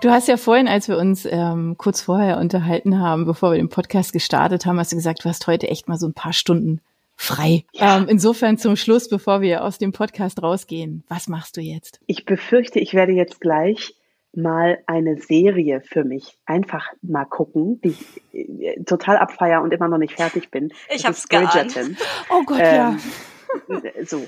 Du 0.03 0.11
hast 0.11 0.27
ja 0.27 0.35
vorhin, 0.35 0.67
als 0.67 0.89
wir 0.89 0.97
uns 0.97 1.25
ähm, 1.25 1.75
kurz 1.77 2.01
vorher 2.01 2.37
unterhalten 2.37 2.99
haben, 2.99 3.23
bevor 3.23 3.51
wir 3.51 3.57
den 3.57 3.69
Podcast 3.69 4.11
gestartet 4.11 4.65
haben, 4.65 4.77
hast 4.77 4.91
du 4.91 4.97
gesagt, 4.97 5.23
du 5.23 5.29
hast 5.29 5.47
heute 5.47 5.69
echt 5.69 5.87
mal 5.87 5.97
so 5.97 6.05
ein 6.05 6.13
paar 6.13 6.33
Stunden 6.33 6.81
frei. 7.15 7.63
Ja. 7.71 7.99
Ähm, 7.99 8.07
insofern 8.09 8.57
zum 8.57 8.75
Schluss, 8.75 9.07
bevor 9.07 9.39
wir 9.39 9.63
aus 9.63 9.77
dem 9.77 9.93
Podcast 9.93 10.43
rausgehen, 10.43 11.05
was 11.07 11.29
machst 11.29 11.55
du 11.55 11.61
jetzt? 11.61 12.01
Ich 12.05 12.25
befürchte, 12.25 12.79
ich 12.79 12.93
werde 12.93 13.13
jetzt 13.13 13.39
gleich 13.39 13.95
mal 14.35 14.79
eine 14.87 15.21
Serie 15.21 15.79
für 15.79 16.03
mich 16.03 16.37
einfach 16.45 16.85
mal 17.01 17.23
gucken, 17.23 17.79
die 17.79 17.95
ich 18.33 18.61
äh, 18.61 18.83
total 18.83 19.15
abfeier 19.15 19.61
und 19.61 19.73
immer 19.73 19.87
noch 19.87 19.99
nicht 19.99 20.15
fertig 20.15 20.51
bin. 20.51 20.73
Ich 20.93 21.05
hab's 21.05 21.29
geahnt. 21.29 21.79
Oh 22.29 22.43
Gott, 22.45 22.59
ähm, 22.61 22.99
ja. 23.69 23.81
So. 24.03 24.27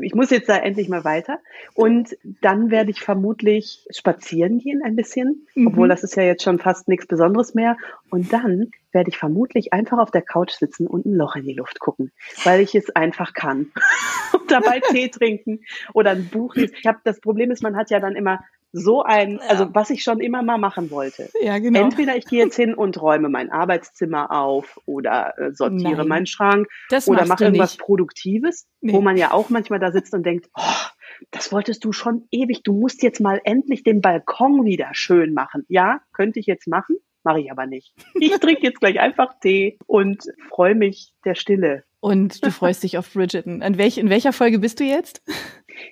Ich 0.00 0.14
muss 0.14 0.30
jetzt 0.30 0.48
da 0.48 0.56
endlich 0.56 0.88
mal 0.88 1.04
weiter. 1.04 1.38
Und 1.74 2.16
dann 2.40 2.70
werde 2.70 2.90
ich 2.90 3.00
vermutlich 3.00 3.86
spazieren 3.90 4.58
gehen 4.58 4.82
ein 4.82 4.96
bisschen, 4.96 5.46
mhm. 5.54 5.68
obwohl 5.68 5.88
das 5.88 6.02
ist 6.02 6.16
ja 6.16 6.24
jetzt 6.24 6.42
schon 6.42 6.58
fast 6.58 6.88
nichts 6.88 7.06
Besonderes 7.06 7.54
mehr. 7.54 7.76
Und 8.10 8.32
dann 8.32 8.70
werde 8.90 9.10
ich 9.10 9.18
vermutlich 9.18 9.72
einfach 9.72 9.98
auf 9.98 10.10
der 10.10 10.22
Couch 10.22 10.52
sitzen 10.52 10.86
und 10.86 11.06
ein 11.06 11.14
Loch 11.14 11.36
in 11.36 11.44
die 11.44 11.54
Luft 11.54 11.78
gucken, 11.78 12.12
weil 12.44 12.60
ich 12.60 12.74
es 12.74 12.94
einfach 12.94 13.32
kann. 13.32 13.72
und 14.32 14.50
dabei 14.50 14.80
Tee 14.80 15.08
trinken 15.08 15.60
oder 15.94 16.10
ein 16.10 16.28
Buch 16.28 16.54
lesen. 16.54 16.74
Ich 16.78 16.86
habe 16.86 16.98
das 17.04 17.20
Problem 17.20 17.50
ist, 17.50 17.62
man 17.62 17.76
hat 17.76 17.90
ja 17.90 18.00
dann 18.00 18.16
immer 18.16 18.44
so 18.72 19.02
ein, 19.02 19.38
also 19.40 19.68
was 19.72 19.90
ich 19.90 20.02
schon 20.02 20.20
immer 20.20 20.42
mal 20.42 20.58
machen 20.58 20.90
wollte. 20.90 21.28
Ja, 21.40 21.58
genau. 21.58 21.80
Entweder 21.80 22.16
ich 22.16 22.24
gehe 22.24 22.42
jetzt 22.42 22.56
hin 22.56 22.74
und 22.74 23.00
räume 23.00 23.28
mein 23.28 23.50
Arbeitszimmer 23.50 24.30
auf 24.30 24.80
oder 24.86 25.38
äh, 25.38 25.52
sortiere 25.52 25.98
Nein. 25.98 26.08
meinen 26.08 26.26
Schrank 26.26 26.68
das 26.88 27.06
oder 27.06 27.26
mache 27.26 27.44
irgendwas 27.44 27.72
nicht. 27.72 27.80
Produktives, 27.80 28.66
nee. 28.80 28.92
wo 28.92 29.00
man 29.02 29.16
ja 29.16 29.32
auch 29.32 29.50
manchmal 29.50 29.78
da 29.78 29.92
sitzt 29.92 30.14
und 30.14 30.24
denkt, 30.24 30.48
oh, 30.56 30.86
das 31.30 31.52
wolltest 31.52 31.84
du 31.84 31.92
schon 31.92 32.26
ewig, 32.30 32.62
du 32.62 32.72
musst 32.72 33.02
jetzt 33.02 33.20
mal 33.20 33.40
endlich 33.44 33.84
den 33.84 34.00
Balkon 34.00 34.64
wieder 34.64 34.88
schön 34.92 35.34
machen. 35.34 35.64
Ja, 35.68 36.00
könnte 36.12 36.40
ich 36.40 36.46
jetzt 36.46 36.66
machen, 36.66 36.96
mache 37.22 37.40
ich 37.40 37.50
aber 37.50 37.66
nicht. 37.66 37.94
Ich 38.14 38.32
trinke 38.38 38.62
jetzt 38.62 38.80
gleich 38.80 38.98
einfach 39.00 39.38
Tee 39.40 39.78
und 39.86 40.24
freue 40.48 40.74
mich 40.74 41.12
der 41.24 41.34
Stille. 41.34 41.84
Und 42.00 42.44
du 42.44 42.50
freust 42.50 42.82
dich 42.82 42.98
auf 42.98 43.12
Bridgerton. 43.12 43.62
An 43.62 43.78
welch, 43.78 43.98
in 43.98 44.10
welcher 44.10 44.32
Folge 44.32 44.58
bist 44.58 44.80
du 44.80 44.84
jetzt? 44.84 45.22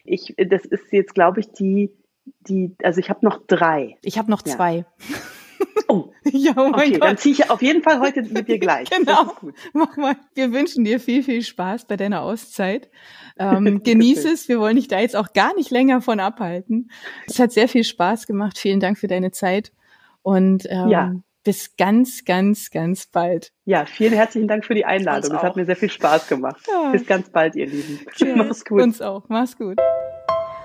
Ich, 0.04 0.34
das 0.36 0.64
ist 0.64 0.92
jetzt, 0.92 1.14
glaube 1.14 1.40
ich, 1.40 1.52
die 1.52 1.90
die, 2.40 2.76
also 2.82 3.00
ich 3.00 3.10
habe 3.10 3.24
noch 3.24 3.40
drei. 3.46 3.98
Ich 4.02 4.18
habe 4.18 4.30
noch 4.30 4.42
zwei. 4.42 4.84
Oh, 5.88 6.12
ja, 6.24 6.52
oh 6.56 6.68
okay, 6.68 6.92
Gott. 6.92 7.02
dann 7.02 7.16
ziehe 7.16 7.34
ich 7.34 7.50
auf 7.50 7.62
jeden 7.62 7.82
Fall 7.82 8.00
heute 8.00 8.22
mit 8.22 8.48
dir 8.48 8.58
gleich. 8.58 8.88
genau. 8.96 9.34
Mach 9.72 9.96
mal. 9.96 10.16
Wir 10.34 10.52
wünschen 10.52 10.84
dir 10.84 11.00
viel, 11.00 11.22
viel 11.22 11.42
Spaß 11.42 11.86
bei 11.86 11.96
deiner 11.96 12.22
Auszeit. 12.22 12.90
Ähm, 13.38 13.82
genieß 13.84 14.24
es. 14.24 14.48
Wir 14.48 14.60
wollen 14.60 14.76
dich 14.76 14.88
da 14.88 15.00
jetzt 15.00 15.16
auch 15.16 15.32
gar 15.32 15.54
nicht 15.54 15.70
länger 15.70 16.00
von 16.00 16.20
abhalten. 16.20 16.90
Es 17.26 17.38
hat 17.38 17.52
sehr 17.52 17.68
viel 17.68 17.84
Spaß 17.84 18.26
gemacht. 18.26 18.58
Vielen 18.58 18.80
Dank 18.80 18.98
für 18.98 19.08
deine 19.08 19.32
Zeit. 19.32 19.72
Und 20.22 20.66
ähm, 20.68 20.88
ja. 20.88 21.14
bis 21.44 21.76
ganz, 21.76 22.24
ganz, 22.24 22.70
ganz 22.70 23.06
bald. 23.06 23.52
Ja, 23.64 23.86
vielen 23.86 24.12
herzlichen 24.12 24.48
Dank 24.48 24.64
für 24.64 24.74
die 24.74 24.84
Einladung. 24.84 25.34
Es 25.34 25.42
hat 25.42 25.56
mir 25.56 25.64
sehr 25.64 25.76
viel 25.76 25.90
Spaß 25.90 26.28
gemacht. 26.28 26.60
Ja. 26.68 26.90
Bis 26.92 27.06
ganz 27.06 27.30
bald, 27.30 27.56
ihr 27.56 27.66
Lieben. 27.66 28.00
Tschüss. 28.12 28.36
Mach's 28.36 28.64
gut. 28.64 28.82
Uns 28.82 29.00
auch. 29.00 29.28
Mach's 29.28 29.56
gut. 29.56 29.78